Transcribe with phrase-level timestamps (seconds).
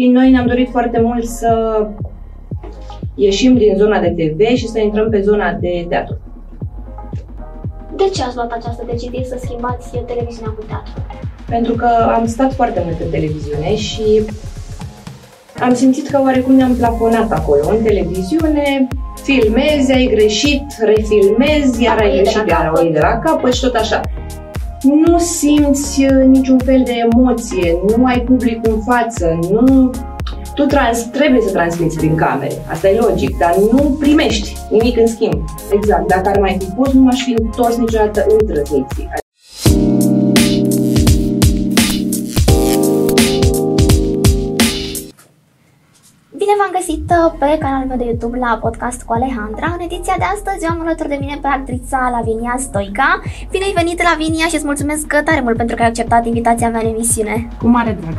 [0.00, 1.86] Și noi ne-am dorit foarte mult să
[3.14, 6.18] ieșim din zona de TV și să intrăm pe zona de teatru.
[7.96, 10.92] De ce ați luat această decizie să schimbați televiziunea cu teatru?
[11.48, 14.02] Pentru că am stat foarte mult în televiziune și
[15.60, 17.68] am simțit că oarecum ne-am plafonat acolo.
[17.70, 18.88] În televiziune
[19.22, 23.74] filmezi, ai greșit, refilmezi, iar ai greșit, iar o iei de la capăt și tot
[23.74, 24.00] așa.
[24.82, 29.90] Nu simți uh, niciun fel de emoție, nu ai public în față, nu
[30.54, 35.06] tu trans, trebuie să transmiți prin camere, asta e logic, dar nu primești nimic în
[35.06, 35.44] schimb.
[35.72, 39.08] Exact, dacă ar mai fi pus, nu m-aș fi întors niciodată în transmisie.
[46.48, 49.68] Bine v-am găsit uh, pe canalul meu de YouTube la podcast cu Alejandra.
[49.76, 53.10] În ediția de astăzi am alături de mine pe actrița Lavinia Stoica.
[53.52, 56.80] Bine ai venit, Lavinia, și îți mulțumesc tare mult pentru că ai acceptat invitația mea
[56.82, 57.48] în emisiune.
[57.60, 58.16] Cu mare drag.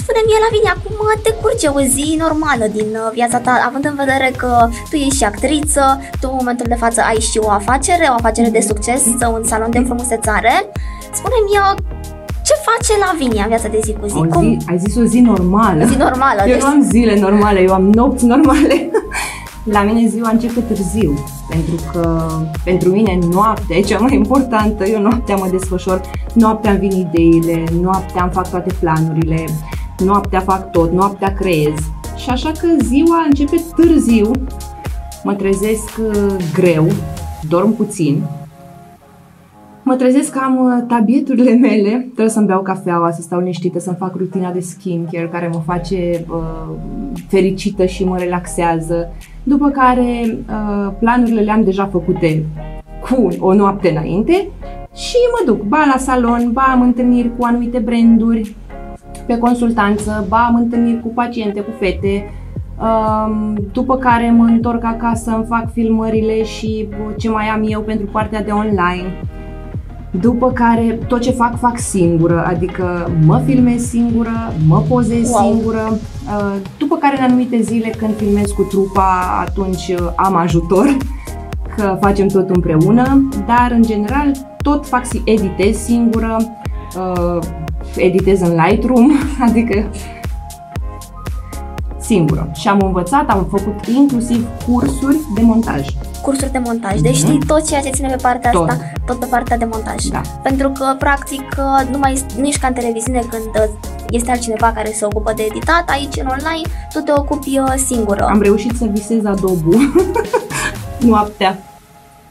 [0.00, 4.28] Spune-mi, Lavinia, cum te curge o zi normală din uh, viața ta, având în vedere
[4.36, 4.52] că
[4.90, 5.84] tu ești și actriță,
[6.20, 9.02] tu în momentul de față ai și o afacere, o afacere de succes,
[9.36, 10.54] un salon de frumusețare.
[11.18, 11.74] Spune-mi, uh,
[12.48, 14.16] ce face Lavinia în viața de zi cu zi?
[14.16, 14.56] O zi Cum?
[14.66, 15.84] Ai zis o zi normală.
[15.84, 16.40] O zi normală.
[16.40, 16.62] Eu deci...
[16.62, 18.90] nu am zile normale, eu am nopți normale.
[19.74, 22.26] La mine ziua începe târziu, pentru că
[22.64, 24.84] pentru mine noaptea e cea mai importantă.
[24.86, 26.00] Eu noaptea mă desfășor,
[26.32, 29.44] noaptea îmi vin ideile, noaptea îmi fac toate planurile,
[29.98, 31.74] noaptea fac tot, noaptea creez.
[32.16, 34.30] Și așa că ziua începe târziu,
[35.24, 36.86] mă trezesc uh, greu,
[37.48, 38.22] dorm puțin,
[39.88, 43.96] Mă trezesc că am uh, tabieturile mele, trebuie să-mi beau cafeaua, să stau liniștită, să-mi
[43.98, 46.74] fac rutina de skincare care mă face uh,
[47.28, 49.12] fericită și mă relaxează.
[49.42, 52.44] După care uh, planurile le-am deja făcute
[53.00, 54.48] cu o noapte înainte
[54.94, 58.56] și mă duc ba la salon, ba am întâlniri cu anumite branduri
[59.26, 62.24] pe consultanță, ba am întâlniri cu paciente, cu fete,
[62.80, 68.06] um, după care mă întorc acasă, îmi fac filmările și ce mai am eu pentru
[68.06, 69.37] partea de online.
[70.20, 75.42] După care tot ce fac, fac singură, adică mă filmez singură, mă pozez wow.
[75.42, 75.98] singură.
[76.26, 80.96] Uh, după care în anumite zile când filmez cu trupa, atunci uh, am ajutor,
[81.76, 86.36] că facem tot împreună, dar în general tot fac, editez singură,
[86.96, 87.38] uh,
[87.96, 89.10] editez în Lightroom,
[89.48, 89.90] adică
[92.08, 92.50] singură.
[92.54, 95.86] Și am învățat, am făcut inclusiv cursuri de montaj
[96.28, 97.00] cursuri de montaj.
[97.00, 98.68] Deci știi tot ceea ce ține pe partea tot.
[98.68, 100.04] asta, tot pe partea de montaj.
[100.04, 100.20] Da.
[100.42, 101.42] Pentru că, practic,
[101.90, 103.70] nu mai nu ești ca în televiziune când
[104.10, 108.24] este altcineva care se ocupă de editat, aici în online tu te ocupi uh, singură.
[108.24, 109.76] Am reușit să visez Adobe
[111.10, 111.58] noaptea.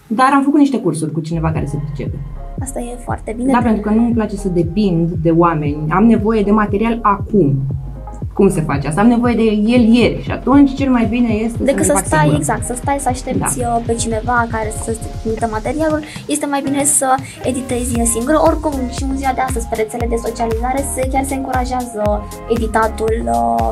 [0.07, 2.17] Dar am făcut niște cursuri cu cineva care se pricepe.
[2.61, 3.51] Asta e foarte bine.
[3.51, 5.77] Da, pentru că nu îmi place să depind de oameni.
[5.89, 7.55] Am nevoie de material acum
[8.37, 9.41] cum se face asta, am nevoie de
[9.75, 12.37] el ieri și atunci cel mai bine este Decât să, să stai, singură.
[12.37, 13.75] exact, să stai să aștepți da.
[13.75, 18.33] Uh, pe cineva care să trimită materialul, este mai bine să editezi singur.
[18.47, 22.03] Oricum, și în ziua de astăzi, pe rețele de socializare, se, chiar se încurajează
[22.49, 23.69] editatul uh,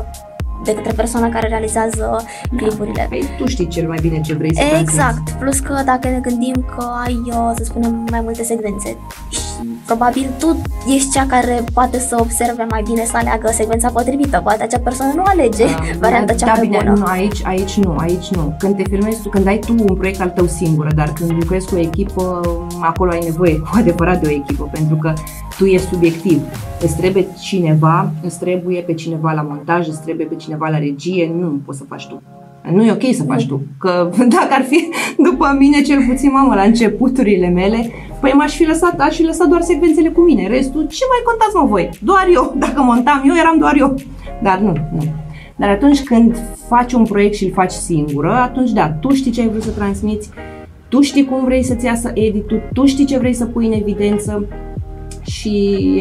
[0.64, 2.16] de către persoana care realizează
[2.50, 2.56] da.
[2.56, 3.06] clipurile.
[3.08, 5.32] Păi tu știi cel mai bine ce vrei să Exact, transmiți.
[5.38, 8.96] plus că dacă ne gândim că ai, uh, să spunem, mai multe secvențe
[9.28, 9.45] și
[9.86, 10.62] probabil tu
[10.94, 15.12] ești cea care poate să observe mai bine, să aleagă secvența potrivită, poate acea persoană
[15.14, 16.96] nu alege uh, varianta cea da, mai bine, bună.
[16.96, 18.54] Nu, aici, aici nu, aici nu.
[18.58, 21.68] Când te filmezi tu, când ai tu un proiect al tău singură, dar când lucrezi
[21.68, 22.40] cu o echipă,
[22.80, 25.12] acolo ai nevoie cu adevărat de o echipă, pentru că
[25.58, 26.40] tu ești subiectiv.
[26.80, 31.32] Îți trebuie cineva, îți trebuie pe cineva la montaj, îți trebuie pe cineva la regie,
[31.34, 32.22] nu poți să faci tu.
[32.72, 33.60] Nu e ok să faci tu.
[33.78, 34.88] Că dacă ar fi
[35.18, 37.90] după mine, cel puțin mamă, la începuturile mele,
[38.20, 40.46] păi m-aș fi lăsat, aș fi lăsat doar secvențele cu mine.
[40.46, 41.88] Restul, ce mai contați mă voi?
[42.00, 42.54] Doar eu.
[42.64, 43.94] Dacă montam eu, eram doar eu.
[44.42, 45.02] Dar nu, nu.
[45.56, 46.36] Dar atunci când
[46.68, 49.70] faci un proiect și îl faci singură, atunci da, tu știi ce ai vrut să
[49.70, 50.30] transmiți,
[50.88, 54.46] tu știi cum vrei să-ți iasă editul, tu știi ce vrei să pui în evidență,
[55.26, 55.48] și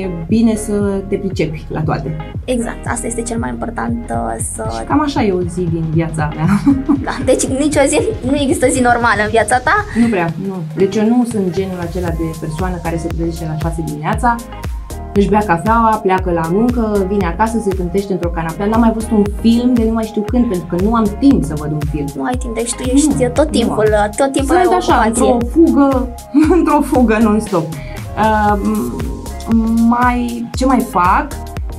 [0.01, 2.15] e bine să te pricepi la toate.
[2.45, 4.67] Exact, asta este cel mai important uh, să...
[4.77, 6.47] Și cam așa e o zi din viața mea.
[7.03, 9.85] Da, deci nicio zi, nu există zi normală în viața ta?
[10.01, 10.55] Nu prea, nu.
[10.75, 14.35] Deci eu nu sunt genul acela de persoană care se trezește la 6 dimineața,
[15.13, 18.65] își bea cafeaua, pleacă la muncă, vine acasă, se tântește într-o canapea.
[18.65, 21.43] N-am mai văzut un film de nu mai știu când, pentru că nu am timp
[21.43, 22.05] să văd un film.
[22.15, 24.09] Nu ai timp, deci tu ești nu, tot timpul, nu.
[24.17, 26.07] tot timpul Sunt așa, într-o fugă,
[26.55, 27.63] într-o fugă non-stop.
[28.17, 28.59] Uh,
[29.87, 31.27] mai, ce mai fac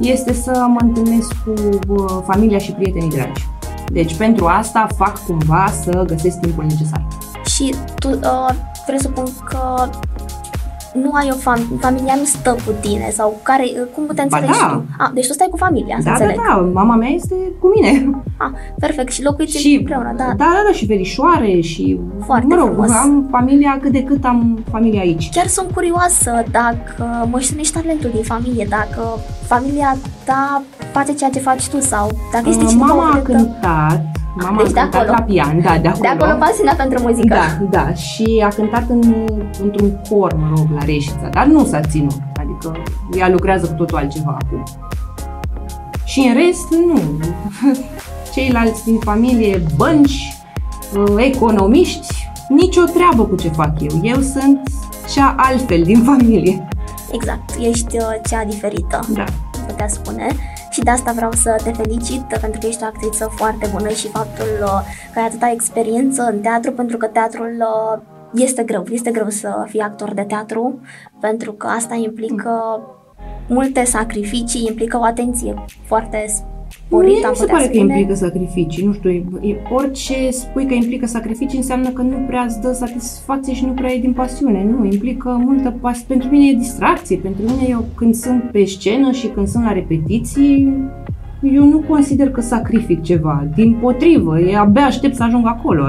[0.00, 1.52] este să mă întâlnesc cu
[1.88, 3.46] uh, familia și prietenii dragi.
[3.92, 7.06] Deci pentru asta fac cumva să găsesc timpul necesar.
[7.44, 8.48] Și tu uh,
[8.86, 9.88] presupun că
[11.02, 13.64] nu ai o fam- familia nu stă cu tine sau care,
[13.94, 14.68] cum putem Ba înțelegi da.
[14.72, 14.84] tu?
[14.98, 16.36] A, deci tu stai cu familia, să Da, da, înțeleg.
[16.48, 18.10] da, mama mea este cu mine.
[18.36, 19.12] A, perfect.
[19.12, 20.24] Și locuiți și, împreună, da.
[20.24, 22.90] da, da, da, și verișoare și, Foarte mă rog, frumos.
[22.90, 25.28] am familia cât de cât am familia aici.
[25.34, 31.68] Chiar sunt curioasă dacă moștenești talentul din familie, dacă familia ta face ceea ce faci
[31.68, 35.00] tu sau dacă este Uh, cineva mama a vedetă- cântat, mama Deci de a cântat
[35.00, 35.16] acolo.
[35.18, 36.00] la pian, da, de acolo.
[36.00, 37.34] De acolo pasionat pentru muzică.
[37.34, 39.14] Da, da, și a cântat în,
[39.62, 42.82] într-un cor, mă rog, la Reșița, dar nu s-a ținut, adică
[43.18, 44.62] ea lucrează cu totul altceva acum.
[46.04, 47.00] Și în rest, nu.
[48.34, 50.32] Ceilalți din familie, bănci,
[50.96, 52.14] uh, economiști,
[52.48, 54.00] nicio treabă cu ce fac eu.
[54.02, 54.60] Eu sunt
[55.14, 56.68] cea altfel din familie.
[57.12, 59.24] Exact, ești uh, cea diferită, Da.
[59.66, 60.26] putea spune.
[60.76, 64.08] Și de asta vreau să te felicit pentru că ești o actriță foarte bună și
[64.08, 64.80] faptul uh,
[65.12, 68.02] că ai atâta experiență în teatru, pentru că teatrul uh,
[68.34, 70.80] este greu, este greu să fii actor de teatru,
[71.20, 72.80] pentru că asta implică
[73.48, 76.24] multe sacrificii, implică o atenție foarte
[76.86, 77.98] sporită, Mie am mi se putea pare că spune.
[77.98, 82.60] implică sacrificii, nu știu, e- orice spui că implică sacrificii înseamnă că nu prea îți
[82.60, 86.54] dă satisfacție și nu prea e din pasiune, nu, implică multă pasiune, pentru mine e
[86.54, 90.72] distracție, pentru mine eu când sunt pe scenă și când sunt la repetiții,
[91.42, 95.86] eu nu consider că sacrific ceva, din potrivă, e abia aștept să ajung acolo.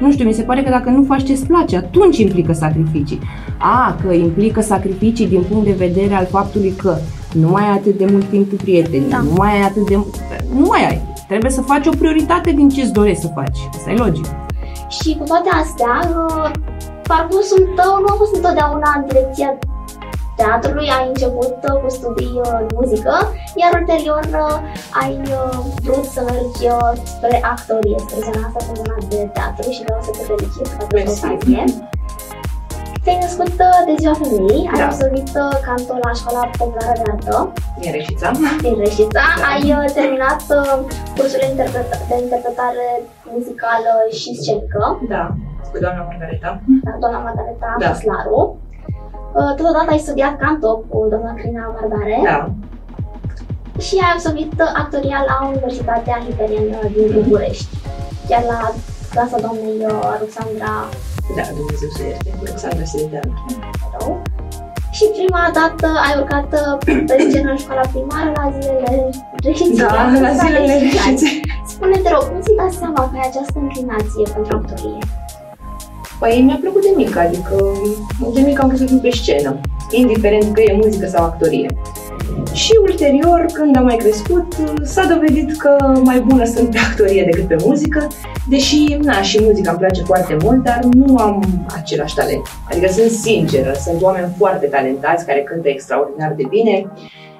[0.00, 3.18] Nu știu, mi se pare că dacă nu faci ce-ți place, atunci implică sacrificii.
[3.58, 6.96] A, că implică sacrificii din punct de vedere al faptului că
[7.32, 9.18] nu mai ai atât de mult timp cu prietenii, Da.
[9.18, 9.94] nu mai ai atât de...
[10.54, 11.00] Nu mai ai.
[11.28, 13.58] Trebuie să faci o prioritate din ce-ți dorești să faci.
[13.76, 14.24] Asta e logic.
[14.88, 15.94] Și cu toate astea,
[16.26, 16.50] uh,
[17.02, 19.58] parcursul tău nu a fost întotdeauna în direcția
[20.40, 23.14] teatrului, ai început uh, cu studii uh, în muzică,
[23.60, 24.56] iar ulterior uh,
[25.02, 29.66] ai uh, vrut să mergi uh, spre actorie, spre zona asta, spre zona de teatru
[29.76, 31.34] și vreau să te felicit pentru această Mersi.
[31.34, 31.62] ocazie.
[33.04, 34.86] Te-ai născut uh, de ziua femeii, ai Da.
[34.88, 37.36] absolvit uh, cantul la școala populară de artă
[37.86, 38.28] E reșița?
[38.64, 39.46] din Reșița, Da.
[39.52, 40.72] ai uh, terminat uh,
[41.16, 42.86] cursurile interpreta- de interpretare
[43.34, 44.82] muzicală și scenică,
[45.14, 45.24] Da.
[45.72, 46.50] Cu doamna Margareta.
[46.88, 47.88] la doamna Margareta Da.
[47.92, 48.40] Făslaru.
[49.32, 52.38] Uh, Totodată ai studiat canto cu doamna Crina Mardare Da.
[53.86, 57.68] și ai absolvit uh, actoria la Universitatea Hiperiană din București,
[58.28, 58.60] chiar la
[59.12, 60.72] clasa doamnei uh, Alexandra
[61.36, 62.28] Da, Dumnezeu să ierte.
[62.44, 63.32] Alexandra Sideteanu.
[63.98, 64.10] Rău.
[64.96, 66.72] Și prima dată ai urcat uh,
[67.08, 69.10] pe scenă în școala primară la zilele
[69.46, 69.86] Reșiței.
[69.86, 71.40] Da, la zilele reșiței.
[71.72, 74.98] Spune-te rog, cum ți-ai dat seama că ai această înclinație pentru actorie?
[76.18, 77.56] Păi mi-a plăcut de mic, adică
[78.34, 79.60] de mic am vrut să fiu pe scenă,
[79.90, 81.68] indiferent că e muzică sau actorie.
[82.52, 87.46] Și ulterior, când am mai crescut, s-a dovedit că mai bună sunt pe actorie decât
[87.48, 88.06] pe muzică,
[88.48, 91.42] deși, na, și muzica îmi place foarte mult, dar nu am
[91.76, 92.42] același talent.
[92.70, 96.86] Adică sunt sinceră, sunt oameni foarte talentați care cântă extraordinar de bine.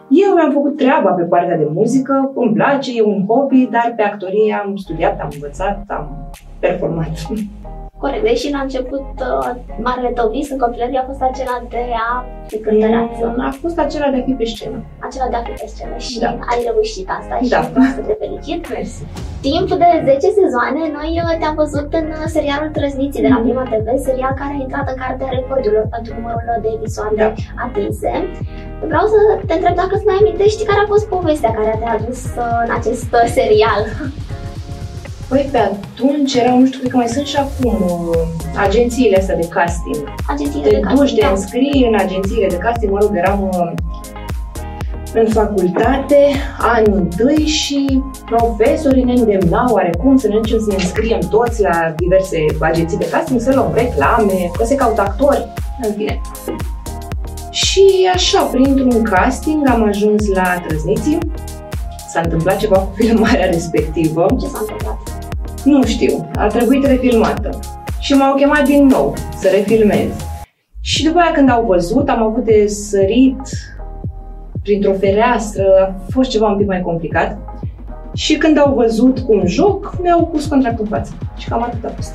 [0.08, 4.02] Eu mi-am făcut treaba pe partea de muzică, îmi place, e un hobby, dar pe
[4.02, 7.10] actorie am studiat, am învățat, am performat.
[8.02, 9.50] Corect, deși la început uh,
[9.86, 12.10] marele tău vis în copilărie a fost acela de a
[12.50, 14.78] fi cântăreață, Mm, A fost acela de a fi pe scenă.
[15.06, 16.30] acela de a fi pe scenă și Da.
[16.50, 17.60] ai reușit asta și Da.
[17.74, 18.60] vreau să te felicit.
[18.74, 19.02] Mersi.
[19.48, 23.44] Timp de 10 sezoane, noi uh, te-am văzut în uh, serialul Trăzniții de la Mhm.
[23.46, 27.28] Prima TV, serial care a intrat în cartea recordurilor pentru numărul de episoade Da.
[27.66, 28.10] atinse.
[28.90, 29.18] Vreau să
[29.48, 32.70] te întreb dacă îți mai amintești care a fost povestea care te-a adus uh, în
[32.78, 33.82] acest uh, serial.
[35.28, 37.74] Păi pe atunci erau, nu știu, cred că mai sunt și acum
[38.08, 38.18] uh,
[38.56, 40.14] agențiile astea de casting.
[40.26, 41.30] Agențiile Te de duci, te casting, da.
[41.30, 43.72] înscrii în agențiile de casting, mă rog, eram uh,
[45.14, 46.16] în facultate,
[46.58, 51.94] anul întâi și profesorii ne îndemnau oarecum să ne ducem să ne înscriem toți la
[51.96, 55.46] diverse agenții de casting, să luăm reclame, că se caută actori,
[55.82, 56.20] în fine.
[57.50, 61.18] Și așa, printr-un casting am ajuns la Trăzniții,
[62.08, 64.26] s-a întâmplat ceva cu filmarea respectivă.
[64.40, 65.07] Ce s-a întâmplat?
[65.68, 67.58] Nu știu, a trebuit refilmată.
[68.00, 70.08] Și m-au chemat din nou să refilmez.
[70.80, 73.40] Și după aia când au văzut, am avut de sărit
[74.62, 77.38] printr-o fereastră, a fost ceva un pic mai complicat.
[78.14, 81.12] Și când au văzut cum joc, mi-au pus contractul în față.
[81.36, 82.14] Și cam atât a fost.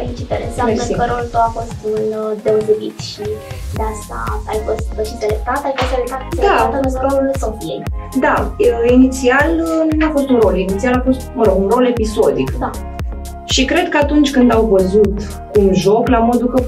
[0.00, 0.94] Felicitări, înseamnă Mersi.
[1.00, 3.24] că rolul tău a fost unul uh, deosebit și
[3.78, 4.18] de asta
[4.50, 7.82] ai fost și selectat, ai fost selectat, selectată în rolul Sofiei.
[8.24, 11.68] Da, e- inițial uh, nu a fost un rol, inițial a fost, mă rog, un
[11.74, 12.48] rol episodic.
[12.64, 12.70] Da.
[13.44, 15.14] Și cred că atunci când au văzut
[15.52, 16.60] cum joc, la modul că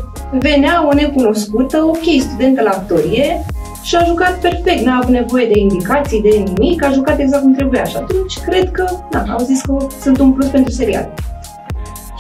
[0.47, 3.45] venea o necunoscută, ok, studentă la actorie,
[3.83, 7.55] și a jucat perfect, n-a avut nevoie de indicații, de nimic, a jucat exact cum
[7.55, 11.13] trebuia și atunci cred că, da, au zis că sunt un plus pentru serial.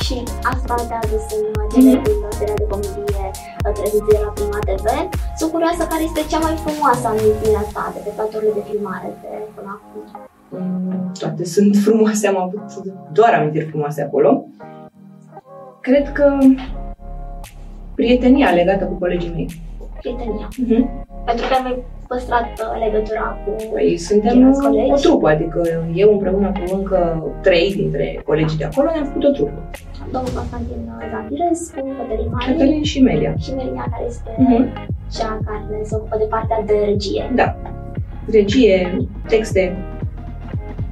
[0.04, 0.16] Și
[0.52, 3.24] asta te-a dus în celebrul serial de comedie
[3.64, 4.86] uh, televiziune la Prima TV.
[5.38, 9.30] Sunt curioasă care este cea mai frumoasă amintire ta de pe platurile de filmare de
[9.54, 10.02] până acum.
[10.48, 12.66] Mm, toate sunt frumoase, am avut
[13.12, 14.30] doar amintiri frumoase acolo.
[15.80, 16.26] Cred că
[17.94, 19.48] prietenia legată cu colegii mei.
[20.00, 20.48] Prietenia.
[20.48, 20.82] Uh-huh.
[21.24, 21.66] Pentru că am
[22.08, 24.90] păstrat uh, legătura cu Păi suntem ceilalți colegi.
[24.92, 25.60] o trupă, adică
[25.94, 29.70] eu împreună cu încă trei dintre colegii de acolo ne-am făcut o trupă.
[30.12, 30.80] Domnul Constantin
[31.12, 33.34] Zafirescu, Cătălin Mari Cătălin și Melia.
[33.44, 34.62] și Melina, care este Mhm.
[35.16, 37.30] cea care se ocupă de partea de regie.
[37.34, 37.48] Da.
[38.30, 39.62] Regie, texte.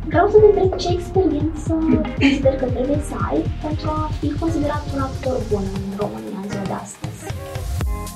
[0.06, 1.72] Vreau să te întreb ce experiență
[2.18, 6.48] consider că trebuie să ai pentru a fi considerat un actor bun în România în
[6.50, 7.20] ziua de astăzi.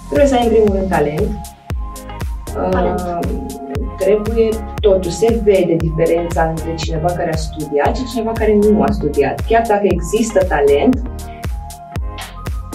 [0.09, 1.31] Trebuie să ai în primul rând talent.
[2.71, 3.01] Talent.
[3.01, 3.42] Uh,
[4.03, 4.49] trebuie,
[4.81, 9.41] totuși, se vede diferența între cineva care a studiat și cineva care nu a studiat.
[9.49, 11.03] Chiar dacă există talent,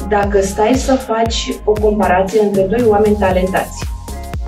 [0.09, 3.83] dacă stai să faci o comparație între doi oameni talentați,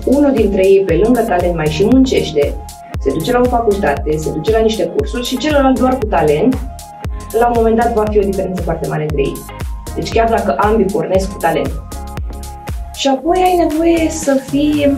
[0.04, 2.54] unul dintre ei, pe lângă talent, mai și muncește,
[3.00, 6.56] se duce la o facultate, se duce la niște cursuri și celălalt doar cu talent,
[7.38, 9.36] la un moment dat va fi o diferență foarte mare între ei.
[9.94, 11.82] Deci chiar dacă ambii pornesc cu talent.
[12.94, 14.96] Și apoi ai nevoie să fii,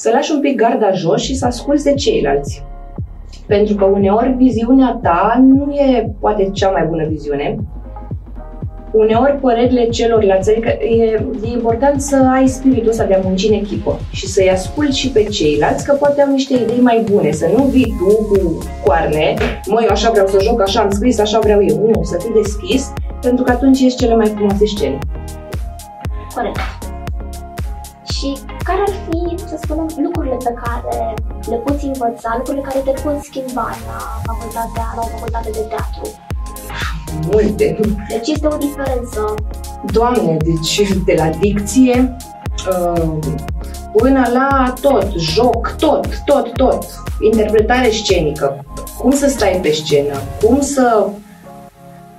[0.00, 2.64] să lași un pic garda jos și să asculți de ceilalți.
[3.46, 7.56] Pentru că uneori viziunea ta nu e poate cea mai bună viziune.
[8.92, 11.04] Uneori părerile celorlalți, adică e,
[11.44, 15.08] e important să ai spiritul ăsta de a munci în echipă și să-i asculți și
[15.10, 19.34] pe ceilalți că poate au niște idei mai bune, să nu vii tu cu coarne,
[19.66, 21.90] măi, eu așa vreau să joc, așa am scris, așa vreau eu.
[21.94, 24.98] Nu, să fii deschis, pentru că atunci ești cele mai frumoase scene.
[26.34, 26.79] Corect.
[28.20, 31.14] Și care ar fi, să spunem, lucrurile pe care
[31.48, 36.10] le poți învăța, lucrurile care te pot schimba la facultatea, la o facultate de teatru?
[37.32, 37.80] Multe.
[38.08, 39.34] Deci este o diferență.
[39.92, 42.16] Doamne, deci de la dicție
[42.68, 43.18] uh,
[43.96, 46.86] până la tot, joc, tot, tot, tot,
[47.20, 48.64] interpretare scenică,
[48.98, 51.08] cum să stai pe scenă, cum să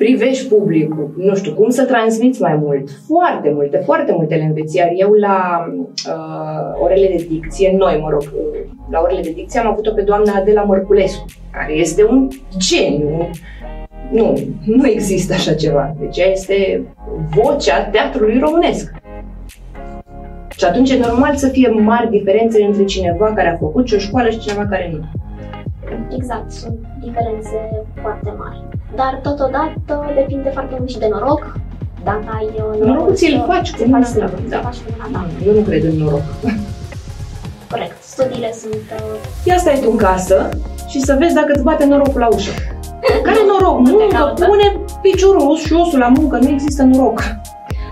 [0.04, 2.90] privești publicul, nu știu, cum să transmiți mai mult.
[3.08, 4.78] Foarte multe, foarte multe le înveți.
[4.78, 5.66] Iar eu la
[6.08, 8.60] uh, orele de dicție, noi, mă rog, uh,
[8.92, 12.28] la orele de dicție am avut-o pe doamna Adela Mărculescu, care este un
[12.58, 13.30] geniu.
[14.12, 15.96] Nu, nu există așa ceva.
[16.00, 16.84] Deci ea este
[17.36, 18.94] vocea teatrului românesc.
[20.58, 23.98] Și atunci e normal să fie mari diferențe între cineva care a făcut și o
[23.98, 25.00] școală și cineva care nu.
[26.16, 28.71] Exact, sunt diferențe foarte mari.
[28.96, 31.54] Dar totodată depinde foarte mult și de noroc.
[32.04, 34.58] Dacă ai uh, Norocul ți-l să- faci cu ți-l mâna faci ta, singur, da.
[34.58, 35.28] ți-l faci cu mâna ta.
[35.48, 36.22] Eu nu cred în noroc.
[37.72, 38.04] Corect.
[38.04, 40.50] Studiile sunt uh, Ia stai tu în casă
[40.88, 42.52] și să vezi dacă îți bate norocul la ușă.
[43.28, 43.80] Care noroc?
[43.80, 44.46] Nu te Muncă, caută.
[44.46, 47.22] pune piciorul și osul la muncă, nu există noroc.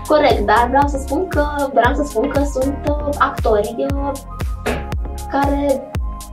[0.06, 4.10] corect, dar vreau să spun că vreau să spun că sunt uh, actori uh,
[5.30, 5.90] care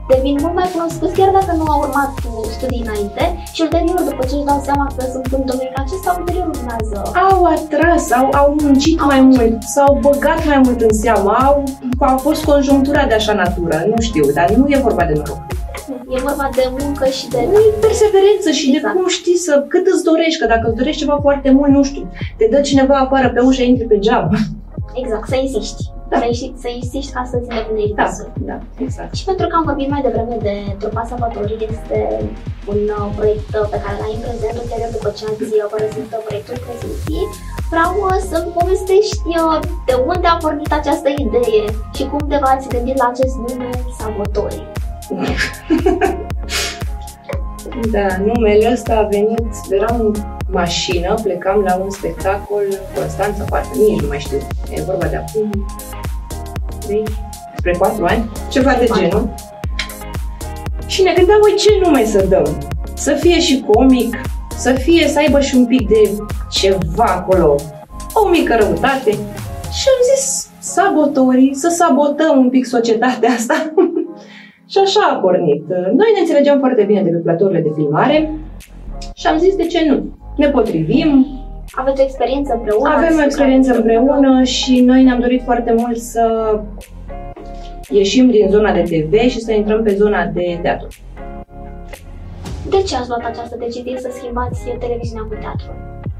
[0.07, 4.23] devin mult mai cunoscuți chiar dacă nu au urmat uh, studii înainte și ulterior, după
[4.29, 6.97] ce își dau seama că sunt în domeniul acesta, ulterior urmează
[7.29, 11.63] Au atras, au, au muncit mai mult, s-au băgat mai mult în seamă, au,
[11.99, 15.41] au fost conjunctura de așa natură, nu știu, dar nu e vorba de noroc.
[16.15, 17.37] E vorba de muncă și de...
[17.37, 18.93] E perseverență și Exact.
[18.93, 21.83] de cum știi să, cât îți dorești, că dacă îți dorești ceva foarte mult, nu
[21.83, 24.29] știu, te dă cineva afară pe ușă, intri pe geam.
[25.01, 25.81] Exact, să insiști.
[26.09, 26.17] Da.
[26.19, 28.29] Să, insiști să insiști ca să-ți îndeplinești Da, visul.
[28.49, 29.11] da, exact.
[29.19, 31.99] Și pentru că am vorbit mai devreme de Trupa Salvatorii, este
[32.71, 36.09] un uh, proiect uh, pe care l-ai în prezent, ulterior după ce ați uh, părăsit
[36.15, 37.23] uh, proiectul prezenții,
[37.73, 39.57] vreau uh, să-mi povestești uh,
[39.89, 41.65] de unde a pornit această idee
[41.97, 44.65] și cum te v-ați gândit la acest nume Sabotorii.
[47.91, 50.13] Da, numele ăsta a venit, eram în
[50.51, 54.37] mașină, plecam la un spectacol în Constanța, poate, nici nu mai știu,
[54.69, 55.65] e vorba de acum
[56.79, 57.03] 3,
[57.57, 59.33] spre 4 ani, ceva de genul.
[60.85, 62.57] Și ne gândeam, voi, ce nume să dăm?
[62.93, 64.21] Să fie și comic,
[64.57, 66.11] să fie, să aibă și un pic de
[66.49, 67.55] ceva acolo,
[68.13, 69.11] o mică răutate.
[69.71, 73.73] Și am zis, sabotorii, să sabotăm un pic societatea asta.
[74.67, 75.67] Și așa a pornit.
[75.69, 78.31] Noi ne înțelegeam foarte bine de pe platourile de filmare
[79.15, 80.03] și am zis de ce nu.
[80.37, 81.25] Ne potrivim,
[81.75, 82.89] Aveți o experiență împreună?
[82.89, 86.23] avem o ați experiență lucrat împreună și noi ne-am dorit foarte mult să
[87.89, 90.87] ieșim din zona de TV și să intrăm pe zona de teatru.
[92.69, 95.71] De ce ați luat această decizie să schimbați televiziunea cu teatru?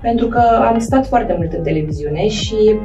[0.02, 2.80] Pentru că am stat foarte mult în televiziune și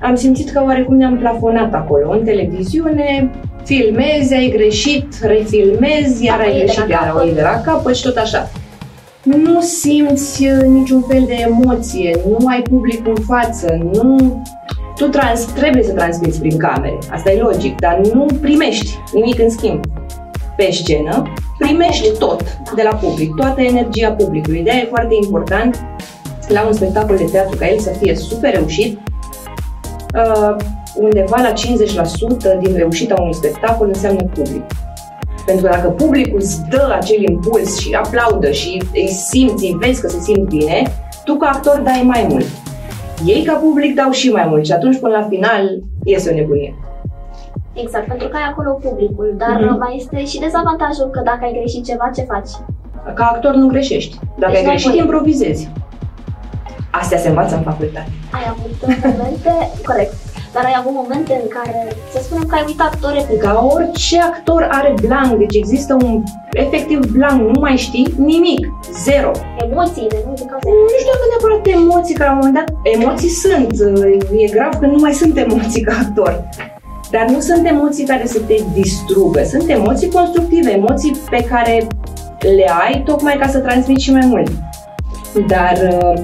[0.00, 2.10] am simțit că oarecum ne-am plafonat acolo.
[2.10, 3.30] În televiziune,
[3.66, 7.24] filmezi, ai greșit, refilmezi, iar Apoi ai iei de la greșit, iar o capăt.
[7.24, 8.50] iei de la capăt și tot așa.
[9.22, 14.42] nu simți uh, niciun fel de emoție, nu ai public în față, nu...
[14.96, 19.50] Tu trans, trebuie să transmiți prin camere, asta e logic, dar nu primești nimic în
[19.50, 19.84] schimb.
[20.56, 24.62] Pe scenă primești tot de la public, toată energia publicului.
[24.62, 25.84] De e foarte important
[26.48, 28.98] la un spectacol de teatru ca el să fie super reușit,
[30.14, 30.56] uh,
[30.96, 34.62] undeva la 50% din reușita unui spectacol înseamnă public.
[35.46, 40.00] Pentru că dacă publicul îți dă acel impuls și aplaudă și îi simți, îi vezi
[40.00, 40.82] că se simt bine,
[41.24, 42.46] tu ca actor dai mai mult.
[43.24, 46.74] Ei ca public dau și mai mult și atunci până la final iese o nebunie.
[47.72, 49.78] Exact, pentru că ai acolo publicul, dar mm-hmm.
[49.78, 52.50] mai este și dezavantajul că dacă ai greșit ceva, ce faci?
[53.14, 54.18] Ca actor nu greșești.
[54.38, 55.70] Dacă deci ai greșit, improvizezi.
[56.90, 58.10] Astea se învață în facultate.
[58.32, 59.52] Ai avut momente,
[59.84, 60.14] corect,
[60.56, 61.78] dar ai avut momente în care,
[62.12, 63.46] să spunem că ai uitat o replică.
[63.46, 66.12] Ca orice actor are blank, deci există un
[66.64, 68.62] efectiv blank, nu mai știi nimic,
[69.04, 69.30] zero.
[69.66, 70.32] Emoțiile, nu?
[70.40, 73.70] De cauza nu știu dacă neapărat emoții, că la un moment dat emoții sunt,
[74.44, 76.32] e grav că nu mai sunt emoții ca actor.
[77.10, 81.86] Dar nu sunt emoții care să te distrugă, sunt emoții constructive, emoții pe care
[82.56, 84.50] le ai tocmai ca să transmiți și mai mult.
[85.46, 86.22] Dar uh,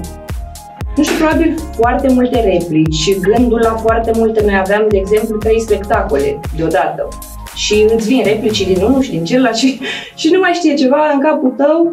[0.95, 4.43] nu știu, probabil foarte multe replici și gândul la foarte multe.
[4.45, 7.07] Noi aveam, de exemplu, trei spectacole deodată
[7.55, 9.79] și îți vin replici din unul și din celălalt și,
[10.21, 11.91] și nu mai știe ceva în capul tău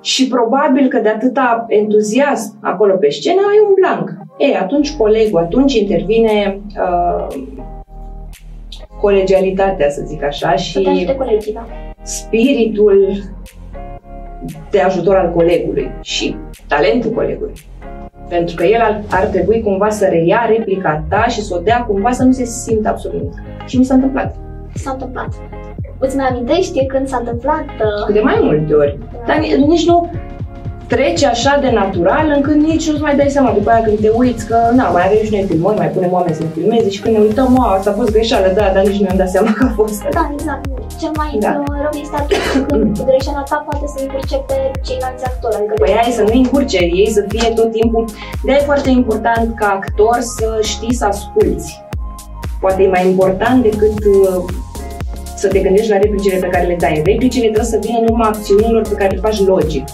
[0.00, 4.10] și probabil că de atâta entuziasm acolo pe scenă ai un blank.
[4.38, 7.26] E, atunci colegul, atunci intervine uh,
[9.00, 10.82] colegialitatea, să zic așa, și
[11.16, 11.66] colegii, da.
[12.02, 13.22] spiritul
[14.70, 16.36] de ajutor al colegului și
[16.68, 17.52] talentul colegului.
[18.28, 21.84] Pentru că el ar, ar trebui cumva să reia replica ta și să o dea
[21.84, 23.42] cumva să nu se simtă absolut nimic.
[23.66, 24.34] Și mi s-a întâmplat.
[24.74, 25.28] S-a întâmplat.
[25.98, 27.64] Îți mai amintești când s-a întâmplat?
[27.64, 28.12] Uh...
[28.12, 28.98] De mai multe ori.
[29.12, 29.18] Da.
[29.26, 30.10] Dar nici nu,
[30.86, 34.46] trece așa de natural încât nici nu-ți mai dai seama după aia când te uiți
[34.46, 37.14] că na, mai avem și noi filmări, mai punem oameni să ne filmeze și când
[37.16, 39.64] ne uităm, a, asta a fost greșeală, da, dar nici nu am dat seama că
[39.64, 40.02] a fost.
[40.18, 40.64] Da, exact.
[41.00, 41.52] Cel mai da.
[41.84, 45.56] rău este atunci când greșeala ta poate să încurce pe ceilalți actori.
[45.56, 48.04] Adică păi ai să nu încurce, ei să fie tot timpul.
[48.44, 51.84] de e foarte important ca actor să știi să asculți.
[52.60, 54.44] Poate e mai important decât uh,
[55.36, 57.02] să te gândești la replicile pe care le dai.
[57.04, 59.84] Replicile trebuie să vină în urma acțiunilor pe care le faci logic.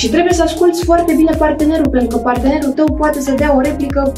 [0.00, 3.60] Și trebuie să asculți foarte bine partenerul, pentru că partenerul tău poate să dea o
[3.60, 4.12] replică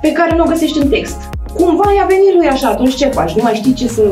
[0.00, 1.16] pe care nu o găsești în text.
[1.54, 3.34] Cumva i-a venit lui așa, atunci ce faci?
[3.34, 4.02] Nu mai știi ce, să,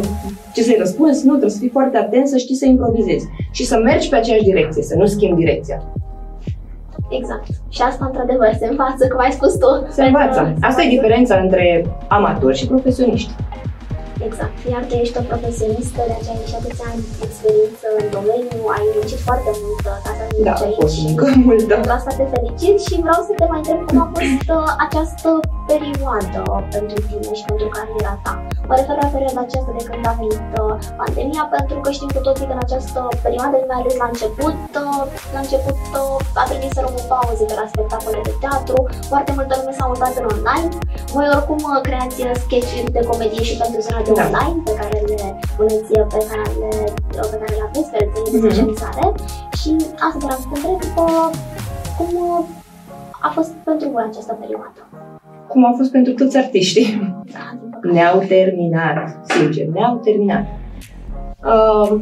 [0.54, 1.24] ce să-i răspunzi?
[1.24, 4.44] Nu, trebuie să fii foarte atent, să știi să improvizezi și să mergi pe aceeași
[4.44, 5.82] direcție, să nu schimbi direcția.
[7.08, 7.46] Exact.
[7.68, 9.86] Și asta, într-adevăr, se învață, cum ai spus tu.
[9.90, 10.54] Se învață.
[10.60, 13.32] Asta e diferența între amatori și profesioniști.
[14.28, 14.56] Exact.
[14.72, 18.84] Iar tu ești o profesionistă, de aceea ai și atâția ani experiență în domeniu, ai
[18.96, 20.80] muncit foarte mult ca să ajungi da, aici.
[20.80, 21.72] fost muncă multă.
[21.74, 25.30] Pentru asta te felicit și vreau să te mai întreb cum a fost uh, această
[25.70, 26.40] perioadă
[26.74, 28.34] pentru tine și pentru cariera ta.
[28.68, 32.20] Mă refer la perioada aceasta de când a venit uh, pandemia, pentru că știm cu
[32.26, 35.02] toții că în această perioadă, mai ales la început, uh,
[35.34, 35.78] la început
[36.40, 38.78] a trebuit să rămân pauze de la spectacole de teatru,
[39.12, 40.68] foarte multă lume s-a mutat în online.
[41.14, 44.24] Voi oricum creați sketch de comedie și pentru zona de da.
[44.26, 45.20] online pe care le
[45.56, 46.72] puneți pe canalele
[47.32, 48.48] pe care le aveți, pe rețelele de mhm.
[48.48, 49.52] socializare mm-hmm.
[49.60, 49.70] și
[50.06, 50.94] asta vreau să te întreb
[51.98, 52.12] cum
[53.20, 54.80] a fost pentru voi această perioadă?
[55.48, 57.14] Cum a fost pentru toți artiștii.
[57.32, 57.46] Da,
[57.90, 60.44] ne-au terminat, sincer, ne-au terminat.
[61.52, 62.00] Uh,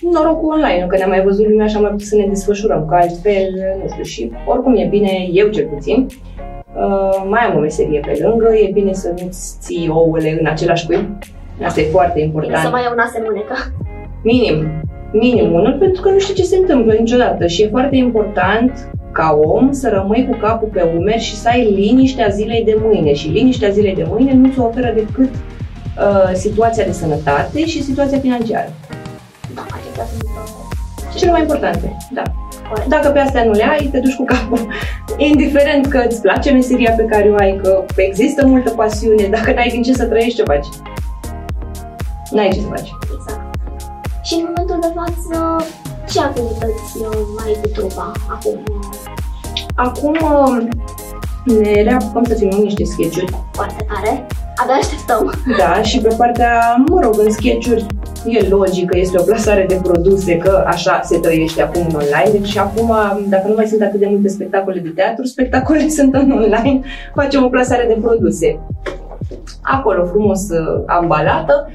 [0.00, 2.94] norocul online, că ne-am mai văzut lumea și am mai putut să ne desfășurăm, că
[2.94, 3.48] altfel,
[3.82, 6.33] nu știu, și oricum e bine, eu cel puțin, Uh,
[7.28, 11.18] mai am o meserie pe lângă, e bine să nu-ți ții ouăle în același cuib.
[11.64, 12.52] Asta e foarte important.
[12.52, 13.54] Bine să mai ai una semânecă.
[14.22, 14.66] Minim,
[15.12, 19.38] minim unul, pentru că nu știi ce se întâmplă niciodată și e foarte important ca
[19.42, 23.28] om să rămâi cu capul pe umeri și să ai liniștea zilei de mâine și
[23.28, 28.72] liniștea zilei de mâine nu ți oferă decât uh, situația de sănătate și situația financiară.
[29.54, 32.22] Da, acestea sunt uh, cele mai importante, da.
[32.88, 34.68] Dacă pe astea nu le ai, te duci cu capul.
[35.16, 39.68] Indiferent că îți place meseria pe care o ai, că există multă pasiune, dacă n-ai
[39.68, 40.66] din ce să trăiești, ce faci?
[42.30, 42.92] N-ai ce să faci.
[43.14, 43.42] Exact.
[44.22, 45.64] Și în momentul de față,
[46.10, 48.62] ce activități uh, mai ai cu trupa acum?
[49.74, 50.66] Acum uh,
[51.44, 53.32] ne reapucăm să filmăm niște sketch-uri.
[53.52, 54.26] Foarte tare.
[54.56, 55.32] Abia așteptăm.
[55.58, 57.66] Da, și pe partea, mă rog, în sketch
[58.26, 62.38] e logic că este o plasare de produse, că așa se trăiește acum în online.
[62.38, 62.92] Deci acum,
[63.28, 66.80] dacă nu mai sunt atât de multe spectacole de teatru, spectacole sunt în online,
[67.14, 68.60] facem o plasare de produse.
[69.62, 71.72] Acolo, frumos uh, ambalată.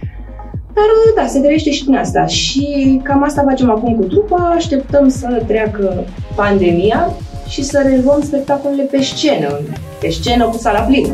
[0.74, 0.86] Dar
[1.24, 2.26] da, se trăiește și din asta.
[2.26, 6.04] Și cam asta facem acum cu trupa, așteptăm să treacă
[6.36, 7.14] pandemia
[7.48, 9.60] și să reluăm spectacolele pe scenă,
[10.00, 11.14] pe scenă cu sala plină.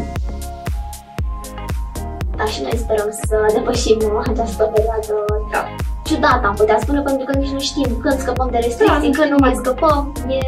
[2.37, 3.99] Da, și noi sperăm să depășim
[4.31, 5.15] această perioadă
[5.51, 5.61] da.
[6.03, 9.31] ciudată, am putea spune, pentru că nici nu știm când scăpăm de restricții, da, când
[9.31, 10.13] nu mai scăpăm.
[10.27, 10.39] E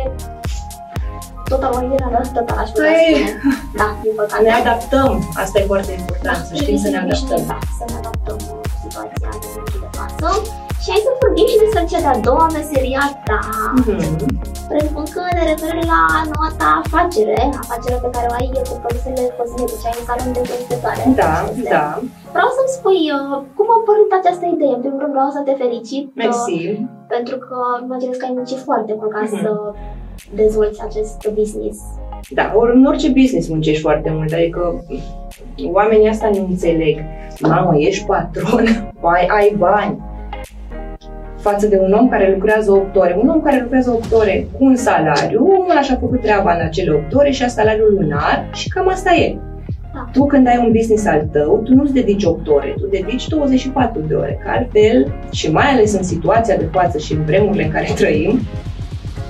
[1.50, 3.41] totalizarea asta, total, aș putea păi, spune.
[3.80, 4.43] Da, din păcate.
[4.43, 7.43] Ne adaptăm, asta e foarte important, să știm să ne adaptăm.
[7.47, 8.38] Da, să ne adaptăm
[8.84, 10.65] situația din momentul de față.
[10.88, 13.41] Și hai să vorbim și despre cea de-a doua meseria ta.
[13.78, 14.12] Mm-hmm.
[14.71, 19.23] Presupun că ne referă la noua ta afacere, afacerea pe care o ai cu produsele
[19.38, 21.04] cosmetice, ai în salon de constătoare.
[21.21, 21.34] Da,
[21.76, 21.86] da.
[22.36, 24.73] Vreau să-mi spui uh, cum a apărut această idee.
[24.78, 26.06] În primul rând vreau să te felicit.
[26.08, 26.60] Uh, Mersi.
[26.69, 26.80] Uh,
[27.15, 29.41] pentru că imaginez că ai muncit foarte mult ca mm-hmm.
[29.41, 29.52] să
[30.41, 31.78] dezvolți acest business.
[32.38, 34.62] Da, ori în orice business muncești foarte mult, adică
[35.80, 36.95] oamenii asta nu înțeleg.
[37.52, 38.65] Mamă, ești patron,
[39.15, 39.95] ai, ai bani,
[41.39, 43.17] față de un om care lucrează 8 ore.
[43.21, 46.65] Un om care lucrează 8 ore cu un salariu, omul așa a făcut treaba în
[46.65, 49.38] acele 8 ore și a salariul lunar și cam asta e.
[49.93, 50.10] Da.
[50.12, 54.02] Tu când ai un business al tău, tu nu-ți dedici 8 ore, tu dedici 24
[54.08, 57.71] de ore, că altfel, și mai ales în situația de față și în vremurile în
[57.71, 58.39] care trăim,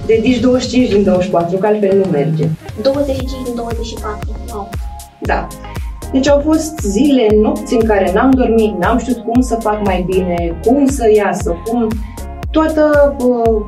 [0.06, 2.48] dedici 25 din 24, că altfel nu merge.
[2.82, 4.20] 25 din 24,
[4.54, 4.70] wow.
[5.20, 5.48] Da.
[6.12, 10.06] Deci au fost zile, nopți în care n-am dormit, n-am știut cum să fac mai
[10.08, 11.88] bine, cum să iasă, cum...
[12.52, 13.66] Toată uh,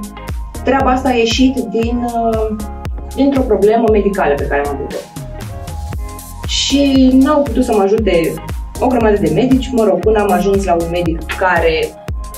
[0.64, 2.56] treaba asta a ieșit din, uh,
[3.16, 4.96] dintr-o problemă medicală pe care am avut-o.
[6.48, 8.34] Și n-au putut să mă ajute
[8.80, 11.88] o grămadă de medici, mă rog, până am ajuns la un medic care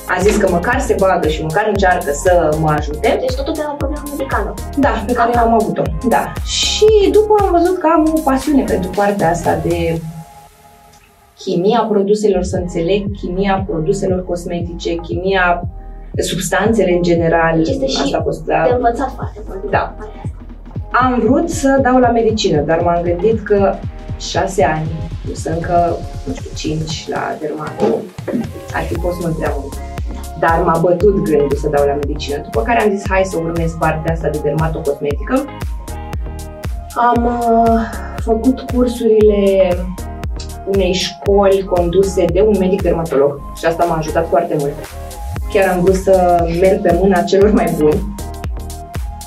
[0.07, 3.17] a zis că măcar se bagă și măcar încearcă să mă ajute.
[3.19, 4.53] Deci totul pe o problemă medicală.
[4.77, 5.81] Da, pe care am avut-o.
[6.07, 6.33] Da.
[6.45, 10.01] Și după am văzut că am o pasiune pentru partea asta de
[11.37, 15.63] chimia produselor, să înțeleg chimia produselor cosmetice, chimia
[16.17, 17.57] substanțele în general.
[17.57, 18.63] Deci este și asta a fost, da.
[18.67, 19.71] de învățat foarte mult.
[19.71, 19.95] Da.
[20.91, 23.75] Am vrut să dau la medicină, dar m-am gândit că
[24.19, 24.87] șase ani,
[25.23, 27.85] plus încă, nu știu, cinci la dermato,
[28.73, 29.90] ar fi fost mult prea mult
[30.41, 32.37] dar m-a bătut gândul să dau la medicină.
[32.43, 35.45] După care am zis, hai să urmez partea asta de dermatocosmetică.
[36.95, 37.79] Am uh,
[38.23, 39.69] făcut cursurile
[40.73, 44.73] unei școli conduse de un medic dermatolog și asta m-a ajutat foarte mult.
[45.53, 48.01] Chiar am vrut să merg pe mâna celor mai buni.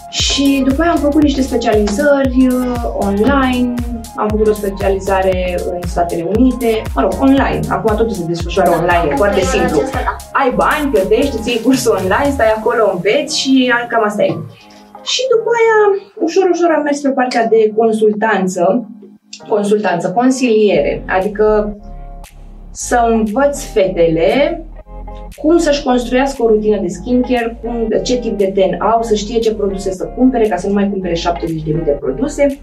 [0.08, 3.74] Și după aia am făcut niște specializări uh, online,
[4.16, 7.60] am făcut o specializare în Statele Unite, mă rog, online.
[7.68, 9.80] Acum totul se desfășoară da, online, e foarte simplu.
[9.92, 10.16] Da.
[10.32, 14.32] Ai bani, plătești, ții cursul online, stai acolo, înveți și cam asta e.
[15.02, 15.78] Și după aia,
[16.26, 18.88] ușor, ușor am mers pe partea de consultanță,
[19.48, 21.76] consultanță, consiliere, adică
[22.70, 24.64] să învăț fetele
[25.36, 29.38] cum să-și construiască o rutină de skincare, cum, ce tip de ten au, să știe
[29.38, 32.58] ce produse să cumpere, ca să nu mai cumpere 70.000 de produse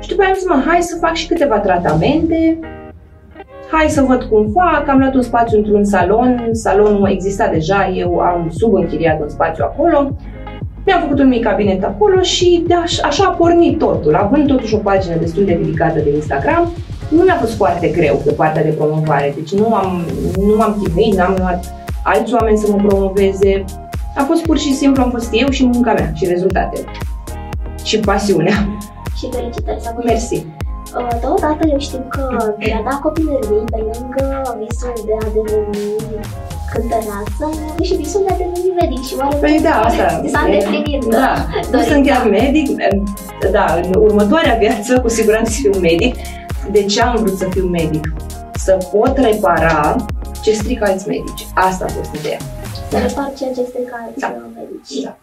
[0.00, 2.58] și după aia am zis, mă, hai să fac și câteva tratamente,
[3.70, 8.18] hai să văd cum fac, am luat un spațiu într-un salon, salonul exista deja, eu
[8.18, 10.16] am subînchiriat un spațiu acolo,
[10.86, 14.14] mi-am făcut un mic cabinet acolo și de aș, așa a pornit totul.
[14.14, 16.72] Având totuși o pagină destul de ridicată de Instagram,
[17.08, 20.02] nu mi-a fost foarte greu pe partea de promovare, deci nu am,
[20.36, 23.64] nu m-am chinuit, n-am luat alți oameni să mă promoveze.
[24.16, 26.84] A fost pur și simplu, am fost eu și munca mea și rezultatele.
[27.84, 28.68] Și pasiunea
[29.18, 30.46] și felicitări să vă Mersi!
[30.98, 35.86] Uh, totodată eu știu că mi-a dat copilărie pe lângă visul de a deveni
[36.72, 37.46] cântăreață,
[37.82, 41.80] și visul de a deveni medic și oare păi da, asta s-a îndeplinit da, nu
[41.80, 42.68] sunt chiar medic,
[43.52, 46.14] da, în următoarea viață cu siguranță să fiu medic.
[46.70, 48.12] De ce am vrut să fiu medic?
[48.54, 49.96] Să pot repara
[50.42, 51.46] ce strică alți medici.
[51.54, 52.38] Asta a fost ideea.
[52.90, 54.34] Să repar ceea ce strică alți da.
[54.54, 55.02] medici.
[55.02, 55.16] Da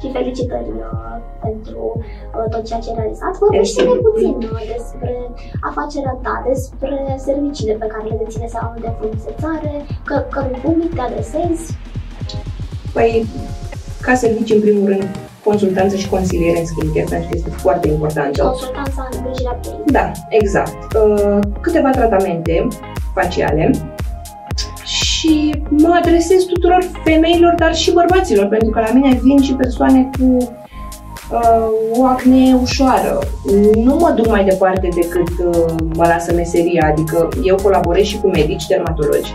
[0.00, 1.16] și felicitări uh,
[1.46, 3.32] pentru uh, tot ceea ce ai realizat.
[3.38, 5.12] Vorbește-ne puțin uh, despre
[5.60, 9.72] afacerea ta, despre serviciile pe care le deține salonul de frumusețare,
[10.04, 11.62] că, cărui public te adresezi.
[12.92, 13.26] Păi,
[14.00, 15.08] ca servicii, în primul rând,
[15.44, 18.42] consultanță și consiliere în skincare, pentru că este foarte importantă.
[18.42, 19.84] Consultanța în îngrijirea pielii.
[19.86, 20.78] Da, exact.
[21.60, 22.68] Câteva tratamente
[23.14, 23.70] faciale,
[24.84, 30.10] și mă adresez tuturor femeilor, dar și bărbaților, pentru că la mine vin și persoane
[30.18, 33.18] cu uh, o acne ușoară.
[33.84, 38.28] Nu mă duc mai departe decât uh, mă lasă meseria, adică eu colaborez și cu
[38.28, 39.34] medici, dermatologi.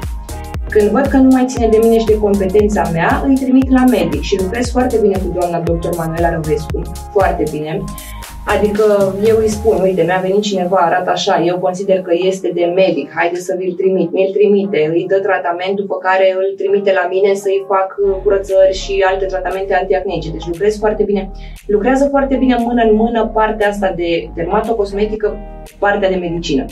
[0.69, 3.83] Când văd că nu mai ține de mine și de competența mea, îi trimit la
[3.89, 5.89] medic și lucrez foarte bine cu doamna dr.
[5.97, 7.83] Manuela Răvescu, foarte bine.
[8.45, 12.65] Adică eu îi spun, uite, mi-a venit cineva, arată așa, eu consider că este de
[12.75, 17.07] medic, haide să vi-l trimit, mi-l trimite, îi dă tratament, după care îl trimite la
[17.09, 20.31] mine să-i fac uh, curățări și alte tratamente antiacneice.
[20.31, 21.31] Deci lucrez foarte bine.
[21.67, 25.37] Lucrează foarte bine mână în mână partea asta de dermatocosmetică,
[25.79, 26.65] partea de medicină.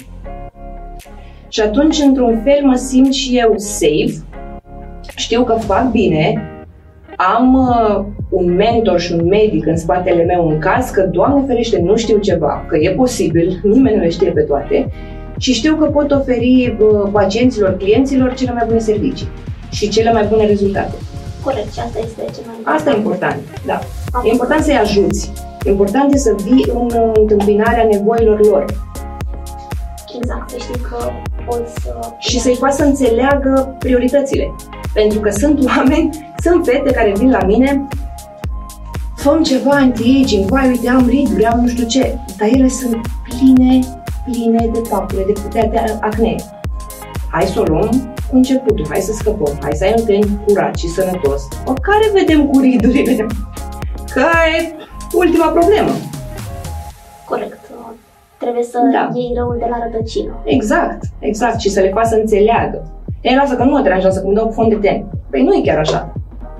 [1.47, 4.13] Și atunci, într-un fel, mă simt și eu safe,
[5.15, 6.49] știu că fac bine,
[7.17, 11.81] am uh, un mentor și un medic în spatele meu în caz că, Doamne ferește,
[11.81, 14.89] nu știu ceva, că e posibil, nimeni nu le știe pe toate
[15.37, 19.27] și știu că pot oferi uh, pacienților, clienților cele mai bune servicii
[19.71, 20.93] și cele mai bune rezultate.
[21.43, 22.79] Corect, și asta este cel mai important.
[22.79, 23.79] Asta e important, da.
[24.23, 25.31] E important să-i ajuți.
[25.65, 28.65] Important e să vii în uh, întâmpinarea nevoilor lor.
[30.17, 30.97] Exact, să știi că
[31.45, 31.99] poți să...
[32.17, 34.51] Și să-i faci să înțeleagă prioritățile.
[34.93, 37.87] Pentru că sunt oameni, sunt fete care vin la mine
[39.23, 43.79] făm ceva anti-aging, vai, uite, am riduri, am nu știu ce, dar ele sunt pline,
[44.25, 46.35] pline de papule, de putea de acne.
[47.31, 50.75] Hai să o luăm cu începutul, hai să scăpăm, hai să ai un ten curat
[50.75, 51.47] și sănătos.
[51.65, 53.25] O care vedem cu ridurile?
[54.13, 54.25] Că
[54.57, 54.75] e
[55.13, 55.91] ultima problemă.
[57.25, 57.59] Corect.
[58.37, 59.09] Trebuie să da.
[59.13, 60.41] iei răul de la rădăcină.
[60.43, 61.59] Exact, exact.
[61.59, 62.92] Și să le faci să înțeleagă.
[63.27, 65.05] Ei, lasă că nu mă deranjează că îmi dau fond de ten.
[65.29, 66.13] Păi nu e chiar așa.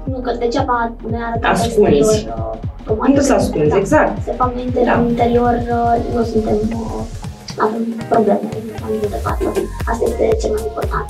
[0.04, 1.98] Nu, că degeaba ne arată Ascunzi.
[1.98, 2.54] exterior.
[2.88, 3.78] Uh, nu să ascunzi, da.
[3.78, 4.26] exact.
[4.26, 4.94] De fapt, noi da.
[4.94, 7.04] în interior uh, nu suntem, uh,
[7.58, 8.40] avem probleme
[8.92, 9.52] în de față.
[9.90, 11.06] Asta este cel mai important.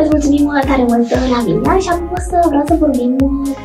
[0.00, 3.16] Îți mulțumim tare mult, Lavinia, și acum o să vreau să vorbim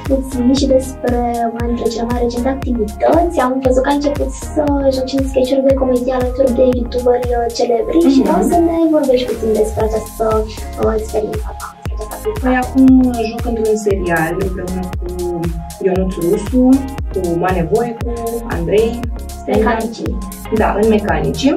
[0.09, 1.19] puțin și despre
[1.53, 3.39] una dintre cele mai recente activități.
[3.45, 4.63] Am văzut că ai început să
[4.95, 8.13] joci în sketch de comedie alături de youtuberi celebri mm-hmm.
[8.13, 10.25] și vreau să ne vorbești puțin despre această
[10.83, 11.67] uh, experiență ta.
[12.41, 12.87] Păi acum
[13.29, 15.39] joc într-un serial împreună cu
[15.85, 16.69] Ionuț Rusu,
[17.11, 18.13] cu Mane Voicu,
[18.47, 18.99] Andrei,
[19.47, 20.17] Mecanicii.
[20.55, 21.55] Da, în Mecanicii.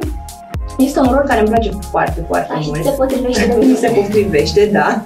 [0.78, 2.84] Este un rol care îmi place foarte, foarte da, mult.
[2.84, 3.74] se potrivește de mine.
[3.74, 5.02] se potrivește, da.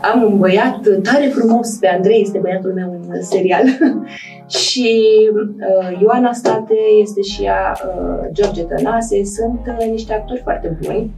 [0.00, 3.62] Am un băiat tare frumos pe Andrei, este băiatul meu în serial.
[4.58, 5.02] și
[5.32, 11.10] uh, Ioana State este și ea, uh, George Tănase, sunt uh, niște actori foarte buni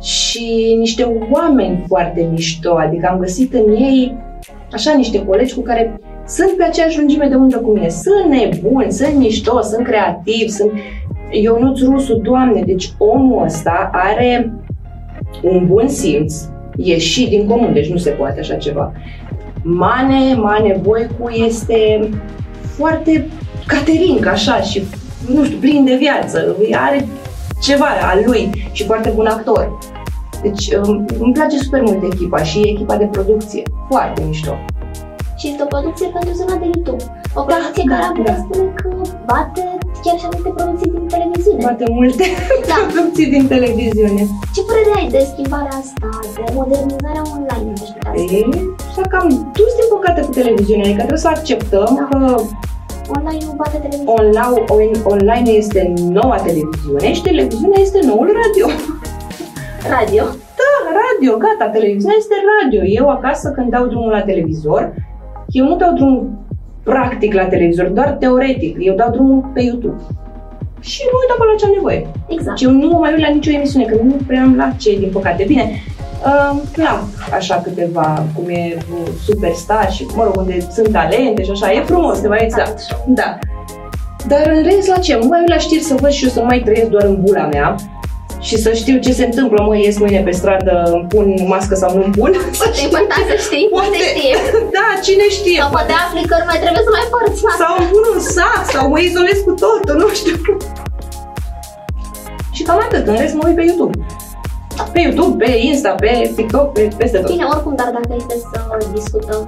[0.00, 4.16] și niște oameni foarte mișto, adică am găsit în ei
[4.72, 7.88] așa niște colegi cu care sunt pe aceeași lungime de undă cu mine.
[7.88, 10.72] Sunt nebuni, sunt mișto, sunt creativi, sunt
[11.30, 14.52] Ionuț Rusu, Doamne, deci omul ăsta are
[15.42, 16.34] un bun simț,
[16.76, 18.92] ieșit din comun, deci nu se poate așa ceva.
[19.62, 22.08] Mane, Mane Voicu este
[22.62, 23.26] foarte
[23.66, 24.82] caterinc, așa, și
[25.34, 27.08] nu știu, plin de viață, are
[27.62, 29.78] ceva al lui și foarte bun actor.
[30.42, 34.54] Deci um, îmi place super mult echipa și echipa de producție, foarte mișto
[35.40, 37.02] și este o producție pentru zona de YouTube.
[37.34, 38.40] O producție da, care am putea da.
[38.40, 38.88] spune că
[39.26, 41.62] bate chiar și multe producții din televiziune.
[41.68, 42.24] Bate multe
[42.70, 42.76] da.
[42.80, 44.22] producții din televiziune.
[44.54, 48.58] Ce părere ai de schimbarea asta, de modernizarea online, aș putea spune?
[48.92, 49.26] Și cam
[49.58, 52.06] dus din păcate cu televiziunea, adică trebuie să acceptăm da.
[52.10, 52.20] că
[53.16, 54.14] Online nu bate televiziunea.
[54.18, 58.66] Online, online este noua televiziune și televiziunea este noul radio.
[59.96, 60.22] Radio?
[60.60, 62.82] Da, radio, gata, televiziunea este radio.
[62.82, 64.94] Eu acasă când dau drumul la televizor,
[65.48, 66.28] eu nu dau drumul
[66.82, 68.76] practic la televizor, doar teoretic.
[68.80, 70.02] Eu dau drumul pe YouTube.
[70.80, 72.06] Și mă uit acolo ce am nevoie.
[72.28, 72.58] Exact.
[72.58, 74.98] Și eu nu mă mai uit la nicio emisiune, că nu prea am la ce,
[74.98, 75.44] din păcate.
[75.46, 75.70] Bine,
[76.24, 78.76] uh, am așa câteva, cum e
[79.24, 81.72] Superstar și, mă rog, unde sunt talente și așa.
[81.72, 82.80] E frumos, te mai exact.
[83.06, 83.38] Da.
[84.28, 85.16] Dar în rest, la ce?
[85.16, 87.20] Mă mai uit la știri să văd și eu să nu mai trăiesc doar în
[87.20, 87.74] bula mea
[88.40, 91.90] și să știu ce se întâmplă, mă, ies mâine pe stradă, îmi pun mască sau
[91.96, 92.32] nu pun.
[92.60, 92.84] Să știu.
[92.86, 94.36] important să știi, poate știe.
[94.76, 95.60] Da, cine știe.
[95.62, 97.60] Sau poate afli că nu mai trebuie să mai porți mască.
[97.62, 100.38] Sau îmi pun un sac, sau mă izolez cu totul, nu știu.
[102.56, 103.94] Și cam atât, în rest mă uit pe YouTube.
[104.92, 107.30] Pe YouTube, pe Insta, pe TikTok, pe peste tot.
[107.30, 108.58] Bine, oricum, dar dacă este să
[108.92, 109.42] discutăm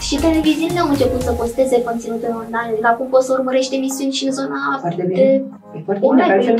[0.00, 4.24] și televiziunile au început să posteze conținute online, adică acum poți să urmărești emisiuni și
[4.26, 5.20] în zona foarte bine.
[5.20, 5.44] de
[5.76, 6.54] e foarte bine, altfel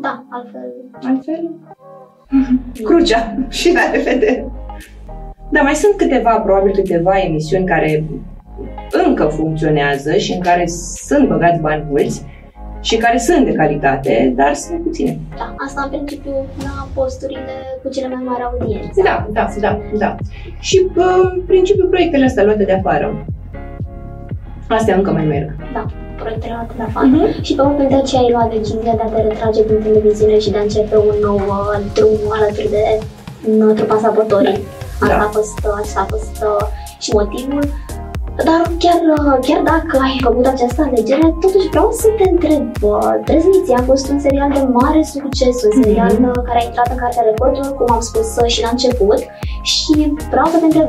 [0.00, 0.72] da, altfel.
[1.02, 1.50] Altfel?
[2.88, 4.46] Crucea și la revedere.
[5.50, 8.04] Da, mai sunt câteva, probabil câteva emisiuni care
[9.06, 10.66] încă funcționează și în care
[11.06, 12.24] sunt băgați bani mulți
[12.80, 15.18] și care sunt de calitate, dar sunt puține.
[15.36, 19.02] Da, asta în principiu la posturile cu cele mai mari audiențe.
[19.02, 20.16] Da, da, da, da.
[20.58, 23.26] Și în principiu proiectele astea luate de afară.
[24.68, 25.56] Astea încă mai merg.
[25.72, 25.86] Da
[26.22, 27.06] proiectele de afară.
[27.08, 27.42] Uh-huh.
[27.46, 30.50] Și pe momentul de ce ai luat decizia de a te retrage din televiziune și
[30.50, 34.58] de a începe un nou uh, drum alături de uh, trupa sabotorii.
[35.00, 35.06] Da.
[35.06, 36.66] Asta a fost, asta a fost uh,
[37.04, 37.62] și motivul.
[38.44, 39.00] Dar chiar,
[39.46, 42.64] chiar dacă ai făcut această alegere, totuși vreau să te întreb.
[43.24, 46.44] Trezniții a fost un serial de mare succes, un serial mm-hmm.
[46.46, 49.20] care a intrat în cartea recordurilor, cum am spus și la început.
[49.62, 50.88] Și vreau să te întreb,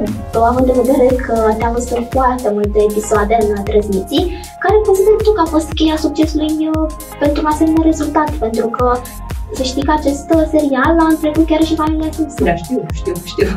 [0.51, 4.25] având în vedere că te-am văzut în foarte multe episoade în Trezniții,
[4.63, 8.29] care consideri tu că a fost cheia succesului uh, pentru un asemenea rezultat?
[8.45, 8.87] Pentru că
[9.53, 12.45] să știi că acest serial a întrecut chiar și familia Simpson.
[12.45, 13.47] Da, știu, știu, știu.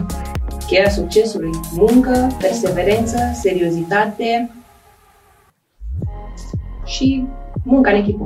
[0.66, 4.50] Cheia succesului, muncă, perseverență, seriozitate
[6.85, 7.27] și
[7.64, 8.24] munca în echipă.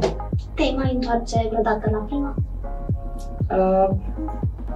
[0.55, 2.35] Te mai întoarce vreodată la prima?
[3.51, 3.97] Uh,